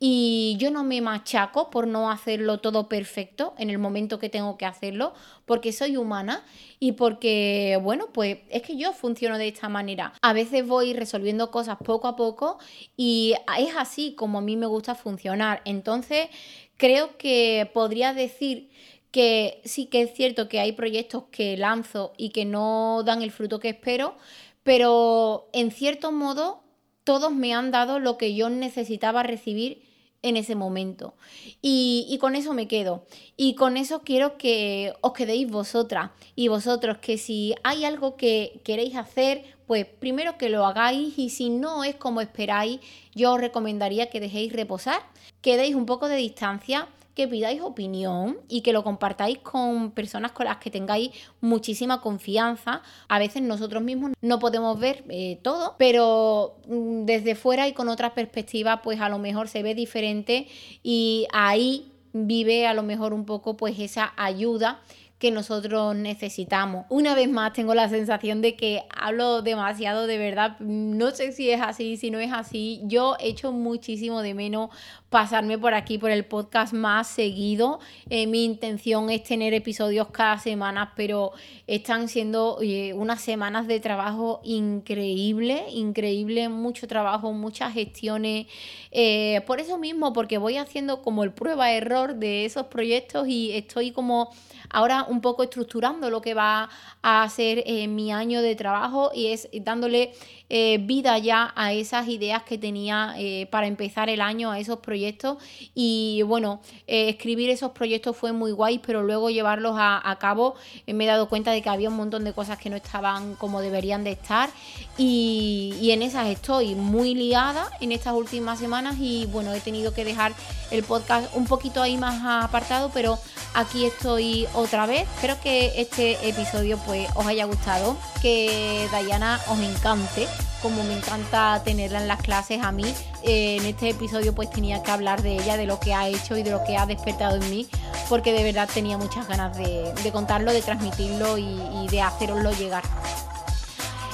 y 0.00 0.56
yo 0.58 0.70
no 0.70 0.84
me 0.84 1.02
machaco 1.02 1.68
por 1.68 1.86
no 1.86 2.10
hacerlo 2.10 2.60
todo 2.60 2.88
perfecto 2.88 3.52
en 3.58 3.68
el 3.68 3.76
momento 3.76 4.18
que 4.18 4.30
tengo 4.30 4.56
que 4.56 4.64
hacerlo, 4.64 5.12
porque 5.44 5.70
soy 5.70 5.98
humana 5.98 6.42
y 6.78 6.92
porque, 6.92 7.78
bueno, 7.82 8.08
pues 8.12 8.38
es 8.50 8.62
que 8.62 8.76
yo 8.76 8.92
funciono 8.92 9.38
de 9.38 9.48
esta 9.48 9.68
manera. 9.68 10.12
A 10.22 10.32
veces 10.32 10.66
voy 10.66 10.92
resolviendo 10.94 11.50
cosas 11.50 11.76
poco 11.84 12.08
a 12.08 12.16
poco 12.16 12.58
y 12.96 13.34
es 13.58 13.76
así 13.76 14.14
como 14.14 14.38
a 14.38 14.42
mí 14.42 14.56
me 14.56 14.66
gusta 14.66 14.94
funcionar. 14.94 15.62
Entonces, 15.64 16.28
creo 16.76 17.16
que 17.18 17.70
podría 17.72 18.14
decir 18.14 18.70
que 19.12 19.60
sí 19.64 19.86
que 19.86 20.02
es 20.02 20.14
cierto 20.14 20.48
que 20.48 20.58
hay 20.58 20.72
proyectos 20.72 21.24
que 21.30 21.56
lanzo 21.56 22.12
y 22.16 22.30
que 22.30 22.44
no 22.44 23.02
dan 23.04 23.22
el 23.22 23.30
fruto 23.30 23.60
que 23.60 23.68
espero, 23.68 24.16
pero 24.62 25.48
en 25.52 25.70
cierto 25.70 26.10
modo 26.10 26.62
todos 27.04 27.32
me 27.32 27.52
han 27.54 27.70
dado 27.70 27.98
lo 27.98 28.16
que 28.16 28.34
yo 28.34 28.48
necesitaba 28.48 29.22
recibir 29.22 29.82
en 30.22 30.36
ese 30.36 30.54
momento. 30.54 31.14
Y, 31.60 32.16
con 32.20 32.36
eso 32.36 32.54
me 32.54 32.68
quedo. 32.68 33.04
Y 33.36 33.54
con 33.54 33.76
eso 33.76 34.02
quiero 34.02 34.38
que 34.38 34.94
os 35.00 35.12
quedéis 35.12 35.50
vosotras 35.50 36.10
y 36.34 36.48
vosotros, 36.48 36.98
que 36.98 37.18
si 37.18 37.54
hay 37.64 37.84
algo 37.84 38.16
que 38.16 38.60
queréis 38.64 38.96
hacer, 38.96 39.44
pues 39.66 39.86
primero 39.86 40.38
que 40.38 40.48
lo 40.48 40.64
hagáis 40.64 41.18
y 41.18 41.30
si 41.30 41.50
no 41.50 41.84
es 41.84 41.96
como 41.96 42.20
esperáis, 42.20 42.80
yo 43.14 43.32
os 43.32 43.40
recomendaría 43.40 44.10
que 44.10 44.20
dejéis 44.20 44.52
reposar, 44.52 45.00
que 45.40 45.56
deis 45.56 45.74
un 45.74 45.86
poco 45.86 46.08
de 46.08 46.16
distancia 46.16 46.88
que 47.14 47.28
pidáis 47.28 47.60
opinión 47.60 48.38
y 48.48 48.62
que 48.62 48.72
lo 48.72 48.82
compartáis 48.82 49.38
con 49.38 49.90
personas 49.90 50.32
con 50.32 50.46
las 50.46 50.56
que 50.56 50.70
tengáis 50.70 51.10
muchísima 51.40 52.00
confianza. 52.00 52.82
A 53.08 53.18
veces 53.18 53.42
nosotros 53.42 53.82
mismos 53.82 54.12
no 54.20 54.38
podemos 54.38 54.78
ver 54.78 55.04
eh, 55.08 55.38
todo, 55.42 55.76
pero 55.78 56.56
mm, 56.68 57.04
desde 57.04 57.34
fuera 57.34 57.68
y 57.68 57.72
con 57.72 57.88
otra 57.88 58.14
perspectiva, 58.14 58.82
pues 58.82 59.00
a 59.00 59.08
lo 59.08 59.18
mejor 59.18 59.48
se 59.48 59.62
ve 59.62 59.74
diferente 59.74 60.46
y 60.82 61.26
ahí 61.32 61.92
vive 62.12 62.66
a 62.66 62.74
lo 62.74 62.82
mejor 62.82 63.14
un 63.14 63.24
poco 63.24 63.56
pues 63.56 63.78
esa 63.78 64.12
ayuda 64.16 64.80
que 65.22 65.30
nosotros 65.30 65.94
necesitamos. 65.94 66.84
Una 66.88 67.14
vez 67.14 67.30
más 67.30 67.52
tengo 67.52 67.76
la 67.76 67.88
sensación 67.88 68.42
de 68.42 68.56
que 68.56 68.82
hablo 68.92 69.40
demasiado 69.42 70.08
de 70.08 70.18
verdad. 70.18 70.58
No 70.58 71.12
sé 71.12 71.30
si 71.30 71.48
es 71.48 71.60
así, 71.60 71.96
si 71.96 72.10
no 72.10 72.18
es 72.18 72.32
así. 72.32 72.80
Yo 72.86 73.14
echo 73.20 73.52
muchísimo 73.52 74.20
de 74.20 74.34
menos 74.34 74.70
pasarme 75.12 75.58
por 75.58 75.74
aquí 75.74 75.98
por 75.98 76.10
el 76.10 76.24
podcast 76.24 76.72
más 76.72 77.06
seguido. 77.06 77.80
Eh, 78.08 78.26
mi 78.26 78.44
intención 78.44 79.10
es 79.10 79.22
tener 79.22 79.52
episodios 79.52 80.08
cada 80.08 80.38
semana, 80.38 80.94
pero 80.96 81.32
están 81.66 82.08
siendo 82.08 82.58
unas 82.94 83.20
semanas 83.20 83.66
de 83.66 83.78
trabajo 83.78 84.40
increíble, 84.42 85.66
increíble, 85.70 86.48
mucho 86.48 86.88
trabajo, 86.88 87.30
muchas 87.34 87.74
gestiones. 87.74 88.46
Eh, 88.90 89.42
por 89.46 89.60
eso 89.60 89.76
mismo, 89.76 90.14
porque 90.14 90.38
voy 90.38 90.56
haciendo 90.56 91.02
como 91.02 91.24
el 91.24 91.32
prueba-error 91.32 92.14
de 92.14 92.46
esos 92.46 92.68
proyectos 92.68 93.28
y 93.28 93.52
estoy 93.52 93.92
como 93.92 94.30
ahora 94.70 95.04
un 95.06 95.20
poco 95.20 95.42
estructurando 95.42 96.08
lo 96.08 96.22
que 96.22 96.32
va 96.32 96.70
a 97.02 97.28
ser 97.28 97.62
eh, 97.66 97.86
mi 97.86 98.12
año 98.12 98.40
de 98.40 98.56
trabajo 98.56 99.10
y 99.14 99.26
es 99.26 99.48
dándole 99.52 100.14
eh, 100.54 100.76
vida 100.82 101.16
ya 101.16 101.50
a 101.56 101.72
esas 101.72 102.08
ideas 102.08 102.42
que 102.42 102.58
tenía 102.58 103.14
eh, 103.16 103.48
para 103.50 103.66
empezar 103.66 104.10
el 104.10 104.20
año, 104.20 104.50
a 104.50 104.58
esos 104.58 104.80
proyectos. 104.80 105.38
Y 105.74 106.20
bueno, 106.26 106.60
escribir 106.86 107.48
esos 107.48 107.70
proyectos 107.70 108.14
fue 108.14 108.32
muy 108.32 108.52
guay, 108.52 108.78
pero 108.78 109.02
luego 109.02 109.30
llevarlos 109.30 109.76
a, 109.78 110.18
cabo 110.20 110.54
me 110.86 111.04
he 111.04 111.06
dado 111.06 111.30
cuenta 111.30 111.52
de 111.52 111.62
que 111.62 111.70
había 111.70 111.88
un 111.88 111.96
montón 111.96 112.22
de 112.22 112.34
cosas 112.34 112.58
que 112.58 112.68
no 112.68 112.76
estaban 112.76 113.34
como 113.36 113.62
deberían 113.62 114.04
de 114.04 114.12
estar. 114.12 114.50
Y, 114.98 115.74
y 115.80 115.92
en 115.92 116.02
esas 116.02 116.26
estoy 116.26 116.74
muy 116.74 117.14
liada 117.14 117.70
en 117.80 117.92
estas 117.92 118.12
últimas 118.12 118.58
semanas 118.58 118.96
y 119.00 119.24
bueno, 119.32 119.54
he 119.54 119.60
tenido 119.60 119.94
que 119.94 120.04
dejar 120.04 120.34
el 120.70 120.82
podcast 120.82 121.34
un 121.34 121.46
poquito 121.46 121.82
ahí 121.82 121.96
más 121.96 122.44
apartado, 122.44 122.90
pero 122.92 123.18
aquí 123.54 123.84
estoy 123.84 124.46
otra 124.54 124.86
vez. 124.86 125.02
Espero 125.16 125.40
que 125.40 125.80
este 125.80 126.28
episodio 126.28 126.78
pues 126.86 127.08
os 127.14 127.26
haya 127.26 127.44
gustado, 127.44 127.96
que 128.20 128.88
Dayana 128.90 129.40
os 129.48 129.58
encante, 129.60 130.26
como 130.62 130.84
me 130.84 130.96
encanta 130.96 131.60
tenerla 131.64 132.00
en 132.00 132.08
las 132.08 132.20
clases 132.20 132.62
a 132.62 132.72
mí. 132.72 132.84
Eh, 133.22 133.56
en 133.60 133.66
este 133.66 133.90
episodio 133.90 134.34
pues 134.34 134.50
tenía 134.50 134.82
que 134.82 134.90
hablar 134.90 135.22
de 135.22 135.34
ella, 135.34 135.56
de 135.56 135.66
lo 135.66 135.78
que 135.80 135.94
ha 135.94 136.08
hecho 136.08 136.36
y 136.36 136.42
de 136.42 136.50
lo 136.50 136.64
que 136.64 136.76
ha 136.76 136.86
despertado 136.86 137.36
en 137.36 137.50
mí, 137.50 137.68
porque 138.08 138.32
de 138.32 138.44
verdad 138.44 138.68
tenía 138.72 138.96
muchas 138.98 139.28
ganas 139.28 139.56
de, 139.56 140.10
contarlo, 140.12 140.52
de 140.52 140.62
transmitirlo 140.62 141.38
y, 141.38 141.86
de 141.90 142.02
haceroslo 142.02 142.52
llegar. 142.52 142.84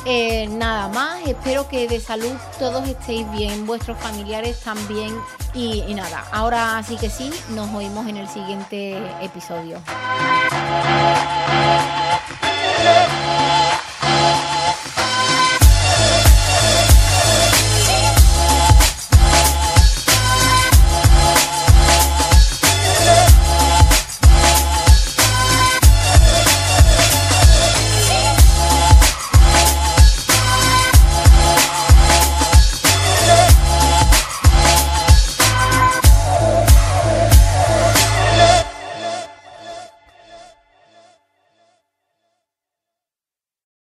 Eh, 0.05 0.47
nada 0.49 0.89
más, 0.89 1.21
espero 1.27 1.69
que 1.69 1.87
de 1.87 2.01
salud 2.01 2.33
todos 2.59 2.89
estéis 2.89 3.31
bien, 3.33 3.67
vuestros 3.67 3.99
familiares 3.99 4.61
también. 4.61 5.15
Y, 5.55 5.83
y 5.87 5.95
nada, 5.95 6.25
ahora 6.33 6.83
sí 6.83 6.97
que 6.97 7.11
sí, 7.11 7.31
nos 7.51 7.73
oímos 7.75 8.07
en 8.07 8.17
el 8.17 8.29
siguiente 8.29 8.97
episodio. 9.23 9.81